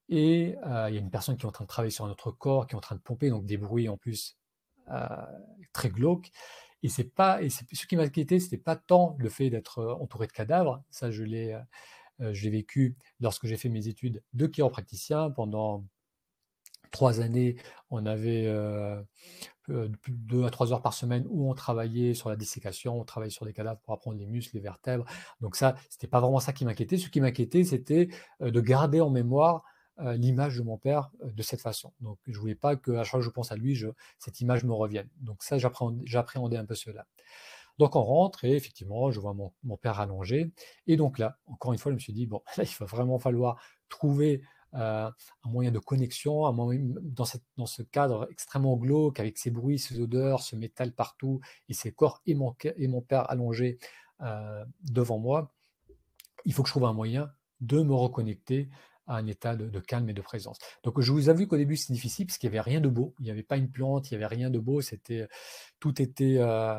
Et 0.08 0.56
euh, 0.66 0.88
il 0.88 0.94
y 0.94 0.98
a 0.98 1.00
une 1.00 1.10
personne 1.10 1.36
qui 1.36 1.44
est 1.44 1.48
en 1.48 1.52
train 1.52 1.64
de 1.64 1.68
travailler 1.68 1.90
sur 1.90 2.06
notre 2.06 2.30
corps, 2.30 2.66
qui 2.66 2.74
est 2.74 2.76
en 2.76 2.80
train 2.80 2.96
de 2.96 3.00
pomper, 3.00 3.30
donc 3.30 3.46
des 3.46 3.56
bruits 3.56 3.88
en 3.88 3.96
plus 3.96 4.36
euh, 4.90 5.08
très 5.72 5.88
glauques. 5.88 6.30
Et 6.82 6.88
c'est 6.88 7.04
pas, 7.04 7.42
et 7.42 7.48
ce 7.48 7.86
qui 7.86 7.96
m'a 7.96 8.02
inquiété, 8.02 8.38
c'était 8.38 8.58
pas 8.58 8.76
tant 8.76 9.16
le 9.18 9.30
fait 9.30 9.48
d'être 9.48 9.96
entouré 10.00 10.26
de 10.26 10.32
cadavres, 10.32 10.82
ça 10.90 11.10
je 11.10 11.24
l'ai, 11.24 11.58
euh, 12.20 12.32
j'ai 12.32 12.50
vécu 12.50 12.96
lorsque 13.20 13.46
j'ai 13.46 13.56
fait 13.56 13.68
mes 13.68 13.88
études 13.88 14.22
de 14.32 14.46
chiropraticien 14.46 15.30
pendant 15.30 15.84
trois 16.90 17.20
années. 17.20 17.56
On 17.90 18.06
avait 18.06 18.46
euh, 18.46 19.02
euh, 19.68 19.88
deux 20.08 20.44
à 20.44 20.50
trois 20.50 20.72
heures 20.72 20.82
par 20.82 20.94
semaine 20.94 21.26
où 21.28 21.50
on 21.50 21.54
travaillait 21.54 22.14
sur 22.14 22.28
la 22.28 22.36
dissécation, 22.36 23.00
on 23.00 23.04
travaillait 23.04 23.30
sur 23.30 23.46
des 23.46 23.52
cadavres 23.52 23.80
pour 23.80 23.94
apprendre 23.94 24.18
les 24.18 24.26
muscles, 24.26 24.56
les 24.56 24.62
vertèbres. 24.62 25.04
Donc 25.40 25.56
ça, 25.56 25.74
c'était 25.90 26.06
pas 26.06 26.20
vraiment 26.20 26.40
ça 26.40 26.52
qui 26.52 26.64
m'inquiétait. 26.64 26.98
Ce 26.98 27.08
qui 27.08 27.20
m'inquiétait, 27.20 27.64
c'était 27.64 28.08
de 28.40 28.60
garder 28.60 29.00
en 29.00 29.10
mémoire 29.10 29.64
l'image 29.98 30.56
de 30.56 30.62
mon 30.62 30.76
père 30.76 31.10
de 31.22 31.42
cette 31.42 31.60
façon. 31.60 31.92
Donc 32.00 32.18
je 32.26 32.36
voulais 32.38 32.56
pas 32.56 32.74
que 32.74 32.96
chaque 32.96 33.06
fois 33.06 33.20
que 33.20 33.24
je 33.26 33.30
pense 33.30 33.52
à 33.52 33.56
lui, 33.56 33.76
je, 33.76 33.88
cette 34.18 34.40
image 34.40 34.64
me 34.64 34.72
revienne. 34.72 35.08
Donc 35.20 35.42
ça, 35.42 35.56
j'appréhendais 35.58 36.56
un 36.56 36.64
peu 36.64 36.74
cela. 36.74 37.06
Donc 37.78 37.96
on 37.96 38.02
rentre 38.02 38.44
et 38.44 38.54
effectivement, 38.54 39.10
je 39.10 39.20
vois 39.20 39.34
mon, 39.34 39.76
père 39.76 40.00
allongé. 40.00 40.52
Et 40.86 40.96
donc 40.96 41.18
là, 41.18 41.38
encore 41.46 41.72
une 41.72 41.78
fois, 41.78 41.90
je 41.92 41.94
me 41.94 42.00
suis 42.00 42.12
dit, 42.12 42.26
bon, 42.26 42.42
là, 42.56 42.64
il 42.64 42.74
va 42.78 42.86
vraiment 42.86 43.18
falloir 43.18 43.60
trouver 43.88 44.42
euh, 44.74 45.10
un 45.44 45.50
moyen 45.50 45.70
de 45.70 45.78
connexion, 45.78 46.52
dans, 46.52 47.66
ce 47.66 47.82
cadre 47.82 48.28
extrêmement 48.30 48.76
glauque, 48.76 49.20
avec 49.20 49.38
ces 49.38 49.50
bruits, 49.50 49.78
ces 49.78 50.00
odeurs, 50.00 50.42
ce 50.42 50.56
métal 50.56 50.92
partout, 50.92 51.40
et 51.68 51.74
ces 51.74 51.92
corps 51.92 52.20
et 52.26 52.34
mon, 52.34 52.54
et 52.76 52.88
mon 52.88 53.00
père 53.00 53.30
allongé 53.30 53.78
euh, 54.20 54.64
devant 54.82 55.18
moi, 55.18 55.52
il 56.44 56.52
faut 56.52 56.62
que 56.62 56.68
je 56.68 56.72
trouve 56.72 56.84
un 56.84 56.92
moyen 56.92 57.30
de 57.60 57.82
me 57.82 57.94
reconnecter 57.94 58.68
à 59.06 59.16
un 59.16 59.26
état 59.26 59.54
de, 59.54 59.80
calme 59.80 60.08
et 60.08 60.14
de 60.14 60.22
présence. 60.22 60.58
Donc 60.82 61.00
je 61.00 61.12
vous 61.12 61.28
avoue 61.28 61.46
qu'au 61.46 61.56
début 61.56 61.76
c'est 61.76 61.92
difficile 61.92 62.26
parce 62.26 62.38
qu'il 62.38 62.50
n'y 62.50 62.56
avait 62.56 62.68
rien 62.68 62.80
de 62.80 62.88
beau, 62.88 63.14
il 63.20 63.24
n'y 63.24 63.30
avait 63.30 63.42
pas 63.42 63.56
une 63.56 63.70
plante, 63.70 64.10
il 64.10 64.14
n'y 64.14 64.24
avait 64.24 64.34
rien 64.34 64.50
de 64.50 64.58
beau, 64.58 64.80
c'était 64.80 65.28
tout 65.78 66.00
était 66.00 66.36
euh, 66.38 66.78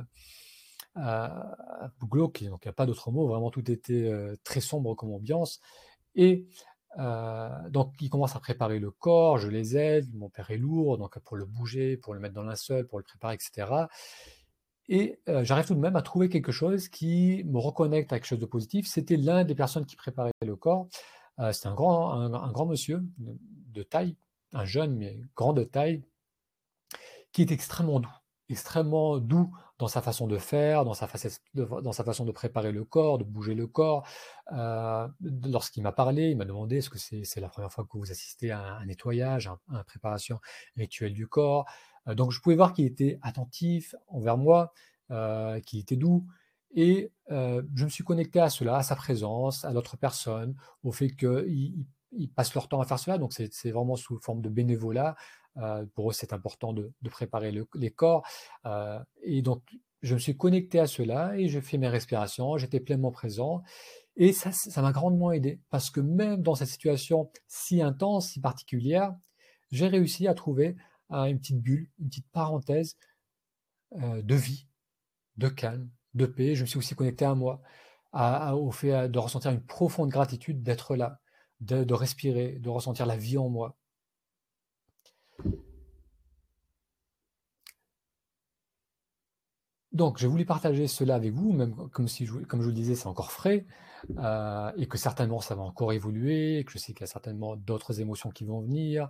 glauque, 0.96 2.44
donc 2.44 2.62
il 2.64 2.68
n'y 2.68 2.70
a 2.70 2.74
pas 2.74 2.86
d'autre 2.86 3.12
mot, 3.12 3.28
vraiment 3.28 3.52
tout 3.52 3.70
était 3.70 4.12
très 4.44 4.62
sombre 4.62 4.96
comme 4.96 5.12
ambiance. 5.12 5.60
Et 6.16 6.48
donc 6.98 7.94
il 8.00 8.10
commence 8.10 8.36
à 8.36 8.40
préparer 8.40 8.80
le 8.80 8.92
corps, 8.92 9.38
je 9.38 9.50
les 9.50 9.78
aide, 9.78 10.14
mon 10.16 10.30
père 10.30 10.52
est 10.52 10.58
lourd, 10.58 10.98
donc 10.98 11.20
pour 11.20 11.38
le 11.38 11.46
bouger, 11.46 11.98
pour 11.98 12.14
le 12.14 12.20
mettre 12.20 12.36
dans 12.36 12.44
le 12.44 12.50
linceul, 12.50 12.88
pour 12.88 13.00
le 13.00 13.04
préparer, 13.04 13.36
etc. 13.36 13.88
Et 14.88 15.20
j'arrive 15.28 15.66
tout 15.66 15.76
de 15.76 15.80
même 15.80 15.96
à 15.96 16.02
trouver 16.02 16.30
quelque 16.30 16.52
chose 16.52 16.88
qui 16.88 17.44
me 17.46 17.60
reconnecte 17.60 18.14
à 18.14 18.18
quelque 18.18 18.28
chose 18.28 18.40
de 18.40 18.46
positif. 18.46 18.88
C'était 18.88 19.18
l'un 19.18 19.44
des 19.44 19.56
personnes 19.56 19.86
qui 19.86 19.96
préparait 19.96 20.32
le 20.42 20.56
corps. 20.56 20.88
C'était 21.52 21.68
un 21.68 21.74
grand, 21.74 22.14
un, 22.14 22.52
grand 22.52 22.66
monsieur 22.66 23.04
de 23.18 23.84
taille, 23.84 24.16
un 24.54 24.64
jeune 24.64 24.96
mais 24.96 25.20
grand 25.36 25.54
de 25.54 25.64
taille, 25.64 26.04
qui 27.34 27.42
est 27.42 27.52
extrêmement 27.52 28.00
doux 28.00 28.10
extrêmement 28.50 29.18
doux 29.18 29.52
dans 29.78 29.88
sa 29.88 30.02
façon 30.02 30.28
de 30.28 30.38
faire, 30.38 30.86
dans 30.86 30.94
sa, 30.94 31.08
dans 31.54 31.92
sa 31.92 32.04
façon 32.04 32.26
de 32.26 32.32
préparer 32.32 32.72
le 32.72 32.86
corps, 32.86 33.18
de 33.18 33.24
bouger 33.24 33.56
le 33.56 33.68
corps. 33.68 34.08
Euh, 34.54 35.08
lorsqu'il 35.44 35.84
m'a 35.84 35.92
parlé, 35.92 36.30
il 36.30 36.38
m'a 36.38 36.46
demandé 36.46 36.78
est-ce 36.78 36.90
que 36.90 36.98
c'est 36.98 37.42
la 37.42 37.50
première 37.50 37.72
fois 37.72 37.84
que 37.84 37.98
vous 37.98 38.12
assistez 38.12 38.52
à 38.52 38.78
un, 38.78 38.86
nettoyage, 38.86 39.48
à, 39.48 39.60
une 39.70 39.84
préparation 39.84 40.40
rituelle 40.78 41.14
du 41.14 41.28
corps. 41.28 41.66
Euh, 42.08 42.16
donc 42.16 42.32
je 42.32 42.40
pouvais 42.40 42.56
voir 42.56 42.74
qu'il 42.74 42.86
était 42.86 43.20
attentif 43.22 43.96
envers 44.08 44.38
moi, 44.38 44.72
euh, 45.12 45.60
qu'il 45.60 45.80
était 45.80 45.98
doux. 45.98 46.26
Et 46.78 47.12
je 47.30 47.86
me 47.86 47.90
suis 47.90 48.04
connecté 48.04 48.42
à 48.42 48.50
cela, 48.50 48.76
à 48.76 48.84
sa 48.84 48.98
présence, 48.98 49.64
à 49.64 49.72
l'autre 49.72 49.96
personne, 49.96 50.56
au 50.84 50.92
fait 50.92 51.10
qu'ils 51.16 51.86
ils 52.12 52.30
passent 52.30 52.54
leur 52.54 52.68
temps 52.68 52.82
à 52.82 52.86
faire 52.86 53.00
cela. 53.00 53.18
Donc 53.18 53.32
c'est 53.34 53.72
vraiment 53.72 53.96
sous 53.96 54.20
forme 54.20 54.42
de 54.42 54.50
bénévolat, 54.50 55.16
euh, 55.58 55.86
pour 55.94 56.10
eux, 56.10 56.14
c'est 56.14 56.34
important 56.34 56.74
de, 56.74 56.92
préparer 57.10 57.52
les 57.76 57.92
corps. 57.92 58.26
Euh, 58.66 59.00
et 59.24 59.42
donc, 59.42 59.64
je 60.02 60.14
me 60.14 60.20
suis 60.20 60.38
connecté 60.38 60.80
à 60.80 60.88
cela 60.88 61.38
et 61.38 61.48
j'ai 61.48 61.62
fait 61.62 61.78
mes 61.78 61.88
respirations, 61.88 62.58
j'étais 62.58 62.80
pleinement 62.80 63.12
présent. 63.12 63.64
Et 64.18 64.34
ça, 64.34 64.52
ça 64.52 64.82
m'a 64.82 64.92
grandement 64.92 65.32
aidé 65.32 65.60
parce 65.70 65.90
que 65.90 66.00
même 66.00 66.42
dans 66.42 66.56
cette 66.56 66.68
situation 66.68 67.32
si 67.48 67.82
intense, 67.82 68.30
si 68.30 68.40
particulière, 68.40 69.16
j'ai 69.72 69.88
réussi 69.88 70.28
à 70.28 70.34
trouver 70.34 70.76
euh, 71.12 71.26
une 71.26 71.40
petite 71.40 71.60
bulle, 71.62 71.90
une 72.00 72.10
petite 72.10 72.30
parenthèse 72.32 72.98
de 73.96 74.36
vie, 74.36 74.68
de 75.38 75.48
calme, 75.48 75.90
de 76.16 76.26
paix. 76.26 76.54
Je 76.54 76.64
me 76.64 76.66
suis 76.66 76.78
aussi 76.78 76.96
connecté 76.96 77.24
à 77.24 77.34
moi, 77.34 77.62
au 78.14 78.72
fait 78.72 79.08
de 79.08 79.20
ressentir 79.20 79.52
une 79.52 79.64
profonde 79.64 80.10
gratitude 80.10 80.64
d'être 80.64 80.98
là, 80.98 81.22
de, 81.62 81.94
respirer, 81.94 82.60
de 82.60 82.70
ressentir 82.70 83.06
la 83.06 83.16
vie 83.16 83.38
en 83.38 83.48
moi. 83.48 83.78
Donc, 89.92 90.18
je 90.20 90.28
voulais 90.28 90.44
partager 90.46 90.88
cela 90.88 91.16
avec 91.16 91.34
vous, 91.34 91.54
même 91.54 91.74
comme, 91.92 92.10
si 92.10 92.26
je, 92.26 92.34
comme 92.34 92.60
je 92.60 92.66
vous 92.66 92.72
le 92.72 92.76
disais, 92.76 92.96
c'est 92.96 93.08
encore 93.08 93.32
frais, 93.32 93.66
euh, 94.18 94.72
et 94.76 94.88
que 94.88 94.98
certainement 94.98 95.40
ça 95.40 95.56
va 95.56 95.62
encore 95.64 95.94
évoluer, 95.94 96.60
et 96.60 96.66
que 96.66 96.72
je 96.74 96.78
sais 96.78 96.94
qu'il 96.94 97.02
y 97.02 97.06
a 97.06 97.08
certainement 97.08 97.56
d'autres 97.56 98.02
émotions 98.02 98.30
qui 98.30 98.44
vont 98.44 98.62
venir. 98.62 99.10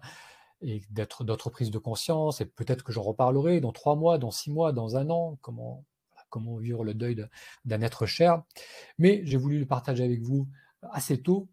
et 0.62 0.82
d'autres 1.22 1.50
prises 1.50 1.72
de 1.72 1.80
conscience. 1.80 2.42
Et 2.42 2.46
peut-être 2.46 2.84
que 2.84 2.92
j'en 2.92 3.04
reparlerai 3.04 3.62
dans 3.62 3.72
trois 3.72 3.96
mois, 3.96 4.18
dans 4.18 4.32
six 4.32 4.52
mois, 4.52 4.74
dans 4.74 4.96
un 4.98 5.10
an, 5.10 5.38
comment, 5.42 5.84
comment 6.30 6.58
vivre 6.58 6.84
le 6.84 6.94
deuil 6.94 7.16
d'un 7.66 7.82
être 7.82 8.06
cher. 8.06 8.44
Mais 8.98 9.22
j'ai 9.26 9.38
voulu 9.38 9.60
le 9.60 9.66
partager 9.66 10.04
avec 10.04 10.22
vous 10.22 10.48
assez 10.92 11.22
tôt 11.22 11.50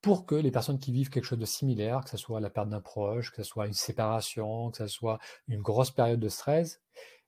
pour 0.00 0.26
que 0.26 0.34
les 0.34 0.50
personnes 0.50 0.78
qui 0.78 0.92
vivent 0.92 1.10
quelque 1.10 1.24
chose 1.24 1.38
de 1.38 1.44
similaire, 1.44 2.04
que 2.04 2.10
ce 2.10 2.16
soit 2.16 2.40
la 2.40 2.50
perte 2.50 2.68
d'un 2.68 2.80
proche, 2.80 3.30
que 3.30 3.42
ce 3.42 3.48
soit 3.48 3.66
une 3.66 3.72
séparation, 3.72 4.70
que 4.70 4.78
ce 4.78 4.86
soit 4.86 5.18
une 5.48 5.60
grosse 5.60 5.90
période 5.90 6.20
de 6.20 6.28
stress, 6.28 6.80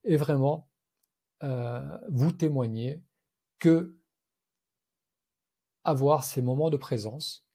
et 0.04 0.16
vraiment 0.16 0.68
euh, 1.42 1.98
vous 2.08 2.32
témoigner 2.32 3.02
que 3.58 3.96
avoir 5.84 6.24
ces 6.24 6.42
moments 6.42 6.70
de 6.70 6.76
présence, 6.76 7.46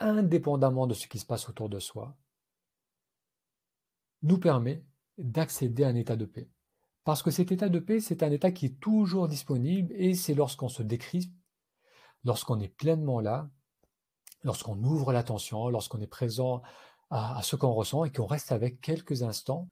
indépendamment 0.00 0.86
de 0.86 0.94
ce 0.94 1.06
qui 1.06 1.18
se 1.18 1.26
passe 1.26 1.48
autour 1.48 1.68
de 1.68 1.78
soi, 1.78 2.16
nous 4.22 4.38
permet 4.38 4.84
d'accéder 5.18 5.84
à 5.84 5.88
un 5.88 5.94
état 5.94 6.16
de 6.16 6.24
paix. 6.24 6.50
Parce 7.04 7.22
que 7.22 7.30
cet 7.30 7.52
état 7.52 7.68
de 7.68 7.78
paix, 7.78 8.00
c'est 8.00 8.22
un 8.22 8.32
état 8.32 8.50
qui 8.50 8.66
est 8.66 8.80
toujours 8.80 9.28
disponible 9.28 9.92
et 9.94 10.14
c'est 10.14 10.34
lorsqu'on 10.34 10.70
se 10.70 10.82
décrit, 10.82 11.30
lorsqu'on 12.24 12.58
est 12.60 12.68
pleinement 12.68 13.20
là, 13.20 13.50
lorsqu'on 14.44 14.80
ouvre 14.82 15.12
l'attention, 15.12 15.68
lorsqu'on 15.68 16.00
est 16.00 16.06
présent 16.06 16.62
à, 17.10 17.40
ce 17.42 17.56
qu'on 17.56 17.72
ressent 17.72 18.04
et 18.04 18.12
qu'on 18.12 18.26
reste 18.26 18.52
avec 18.52 18.80
quelques 18.80 19.22
instants, 19.22 19.68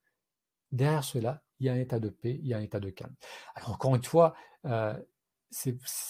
derrière 0.73 1.05
cela, 1.05 1.43
il 1.61 1.67
y 1.67 1.69
a 1.69 1.75
un 1.75 1.79
état 1.79 2.01
de 2.01 2.09
paix, 2.09 2.39
il 2.43 2.49
y 2.49 2.55
a 2.55 2.59
un 2.59 2.63
état 2.63 2.81
de 2.81 2.91
calme. 2.91 3.15
Alors 3.55 3.71
encore 3.71 3.95
une 3.95 4.03
fois, 4.05 4.35
euh, 4.65 4.99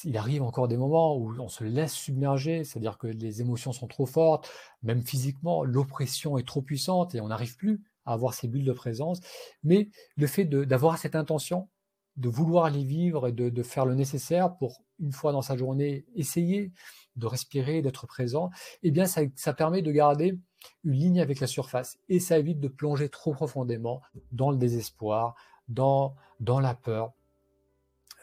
il 0.04 0.16
arrive 0.16 0.42
encore 0.42 0.68
des 0.68 0.76
moments 0.76 1.16
où 1.16 1.34
on 1.38 1.48
se 1.48 1.64
laisse 1.64 1.92
submerger, 1.92 2.64
c'est-à-dire 2.64 2.96
que 2.96 3.08
les 3.08 3.40
émotions 3.40 3.72
sont 3.72 3.88
trop 3.88 4.06
fortes, 4.06 4.50
même 4.82 5.02
physiquement, 5.02 5.64
l'oppression 5.64 6.38
est 6.38 6.46
trop 6.46 6.62
puissante 6.62 7.14
et 7.14 7.20
on 7.20 7.28
n'arrive 7.28 7.56
plus 7.56 7.82
à 8.04 8.12
avoir 8.12 8.34
ces 8.34 8.46
bulles 8.46 8.64
de 8.64 8.72
présence. 8.72 9.20
Mais 9.64 9.90
le 10.16 10.26
fait 10.26 10.44
d'avoir 10.44 10.98
cette 10.98 11.16
intention, 11.16 11.68
de 12.16 12.28
vouloir 12.28 12.70
les 12.70 12.84
vivre 12.84 13.28
et 13.28 13.32
de, 13.32 13.62
faire 13.62 13.86
le 13.86 13.94
nécessaire 13.94 14.56
pour, 14.56 14.82
une 14.98 15.12
fois 15.12 15.32
dans 15.32 15.42
sa 15.42 15.56
journée, 15.56 16.04
essayer 16.14 16.72
de 17.16 17.26
respirer, 17.26 17.82
d'être 17.82 18.06
présent, 18.06 18.50
eh 18.82 18.90
bien, 18.90 19.06
ça, 19.06 19.22
ça 19.36 19.52
permet 19.52 19.82
de 19.82 19.90
garder 19.90 20.38
une 20.84 20.92
ligne 20.92 21.20
avec 21.20 21.40
la 21.40 21.46
surface 21.46 21.98
et 22.08 22.20
ça 22.20 22.38
évite 22.38 22.60
de 22.60 22.68
plonger 22.68 23.08
trop 23.08 23.32
profondément 23.32 24.00
dans 24.30 24.50
le 24.50 24.56
désespoir, 24.56 25.34
dans, 25.68 26.14
dans 26.40 26.60
la 26.60 26.74
peur, 26.74 27.12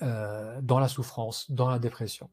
euh, 0.02 0.60
dans 0.62 0.80
la 0.80 0.88
souffrance, 0.88 1.52
dans 1.52 1.70
la 1.70 1.80
dépression. 1.80 2.30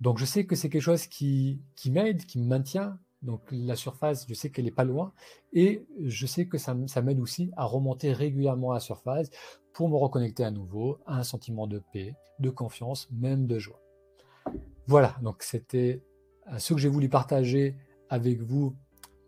Donc 0.00 0.18
je 0.18 0.24
sais 0.24 0.46
que 0.46 0.56
c'est 0.56 0.68
quelque 0.68 0.82
chose 0.82 1.06
qui, 1.06 1.62
qui 1.76 1.90
m'aide, 1.90 2.24
qui 2.24 2.38
me 2.38 2.46
maintient. 2.46 2.98
Donc 3.22 3.40
la 3.52 3.76
surface, 3.76 4.26
je 4.28 4.34
sais 4.34 4.50
qu'elle 4.50 4.64
n'est 4.64 4.70
pas 4.70 4.84
loin. 4.84 5.12
Et 5.52 5.86
je 6.04 6.26
sais 6.26 6.46
que 6.46 6.58
ça, 6.58 6.74
m'aide 6.74 7.20
aussi 7.20 7.50
à 7.56 7.64
remonter 7.64 8.12
régulièrement 8.12 8.72
à 8.72 8.74
la 8.74 8.80
surface 8.80 9.30
pour 9.72 9.88
me 9.88 9.96
reconnecter 9.96 10.44
à 10.44 10.50
nouveau 10.50 10.98
à 11.06 11.18
un 11.18 11.22
sentiment 11.22 11.66
de 11.66 11.82
paix, 11.92 12.14
de 12.40 12.50
confiance, 12.50 13.08
même 13.12 13.46
de 13.46 13.58
joie. 13.58 13.80
Voilà, 14.86 15.16
donc 15.22 15.42
c'était 15.42 16.02
euh, 16.48 16.58
ce 16.58 16.74
que 16.74 16.80
j'ai 16.80 16.88
voulu 16.88 17.08
partager 17.08 17.76
avec 18.08 18.40
vous 18.42 18.74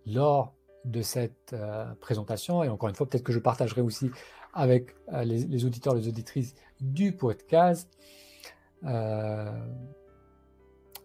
lors 0.07 0.55
de 0.85 1.01
cette 1.01 1.53
euh, 1.53 1.95
présentation. 2.01 2.65
Et 2.65 2.69
encore 2.69 2.89
une 2.89 2.97
fois, 2.97 3.09
peut-être 3.09 3.23
que 3.23 3.33
je 3.33 3.39
partagerai 3.39 3.81
aussi 3.81 4.11
avec 4.53 4.95
euh, 5.13 5.23
les, 5.23 5.65
auditeurs, 5.65 5.95
les 5.95 6.09
auditrices 6.09 6.55
du 6.81 7.13
podcast. 7.13 7.89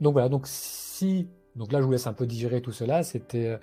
Donc 0.02 0.14
voilà, 0.14 0.30
donc 0.30 0.48
si, 0.48 1.30
donc 1.56 1.72
là 1.72 1.80
je 1.80 1.86
vous 1.86 1.92
laisse 1.92 2.08
un 2.08 2.14
peu 2.14 2.26
digérer 2.26 2.62
tout 2.62 2.72
cela, 2.72 3.04
c'était 3.04 3.60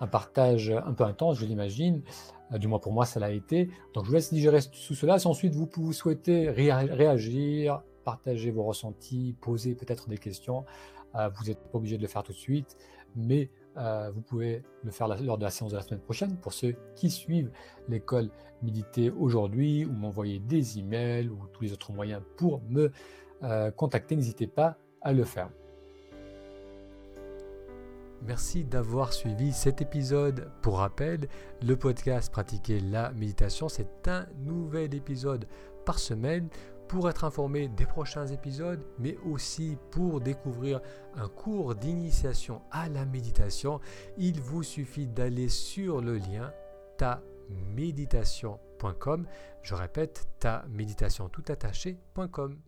un 0.00 0.06
partage 0.06 0.70
un 0.70 0.92
peu 0.92 1.04
intense, 1.04 1.38
je 1.38 1.46
l'imagine, 1.46 2.02
du 2.52 2.68
moins 2.68 2.78
pour 2.78 2.92
moi 2.92 3.04
ça 3.04 3.20
l'a 3.20 3.30
été. 3.30 3.70
Donc 3.94 4.04
je 4.04 4.08
vous 4.08 4.14
laisse 4.14 4.32
digérer 4.32 4.60
tout 4.62 4.94
cela. 4.94 5.18
Si 5.18 5.26
ensuite 5.26 5.54
vous, 5.54 5.68
vous 5.76 5.92
souhaitez 5.92 6.50
réagir, 6.50 7.82
partager 8.04 8.50
vos 8.50 8.62
ressentis, 8.64 9.34
poser 9.40 9.74
peut-être 9.74 10.08
des 10.08 10.18
questions, 10.18 10.64
vous 11.14 11.44
n'êtes 11.46 11.58
pas 11.58 11.78
obligé 11.78 11.96
de 11.96 12.02
le 12.02 12.08
faire 12.08 12.22
tout 12.22 12.32
de 12.32 12.38
suite, 12.38 12.76
mais 13.16 13.50
euh, 13.76 14.10
vous 14.12 14.20
pouvez 14.20 14.62
le 14.82 14.90
faire 14.90 15.08
lors 15.22 15.38
de 15.38 15.44
la 15.44 15.50
séance 15.50 15.70
de 15.70 15.76
la 15.76 15.82
semaine 15.82 16.00
prochaine 16.00 16.36
pour 16.36 16.52
ceux 16.52 16.74
qui 16.96 17.10
suivent 17.10 17.50
l'école 17.88 18.30
Méditer 18.60 19.10
aujourd'hui 19.10 19.84
ou 19.84 19.92
m'envoyer 19.92 20.40
des 20.40 20.80
emails 20.80 21.28
ou 21.28 21.38
tous 21.52 21.62
les 21.62 21.72
autres 21.72 21.92
moyens 21.92 22.20
pour 22.36 22.60
me 22.68 22.90
euh, 23.44 23.70
contacter. 23.70 24.16
N'hésitez 24.16 24.48
pas 24.48 24.78
à 25.00 25.12
le 25.12 25.22
faire. 25.22 25.48
Merci 28.26 28.64
d'avoir 28.64 29.12
suivi 29.12 29.52
cet 29.52 29.80
épisode. 29.80 30.50
Pour 30.62 30.78
rappel, 30.78 31.28
le 31.62 31.76
podcast 31.76 32.32
Pratiquer 32.32 32.80
la 32.80 33.12
méditation, 33.12 33.68
c'est 33.68 34.08
un 34.08 34.26
nouvel 34.44 34.94
épisode 34.94 35.46
par 35.84 35.98
semaine 35.98 36.48
pour 36.88 37.08
être 37.08 37.24
informé 37.24 37.68
des 37.68 37.86
prochains 37.86 38.26
épisodes, 38.26 38.84
mais 38.98 39.16
aussi 39.30 39.78
pour 39.90 40.20
découvrir 40.20 40.80
un 41.16 41.28
cours 41.28 41.74
d'initiation 41.74 42.62
à 42.70 42.88
la 42.88 43.04
méditation, 43.04 43.80
il 44.16 44.40
vous 44.40 44.62
suffit 44.62 45.06
d'aller 45.06 45.50
sur 45.50 46.00
le 46.00 46.16
lien 46.16 46.50
taméditation.com. 46.96 49.26
Je 49.62 49.74
répète, 49.74 50.26
taméditation 50.40 51.28
tout 51.28 51.44
attaché.com. 51.48 52.58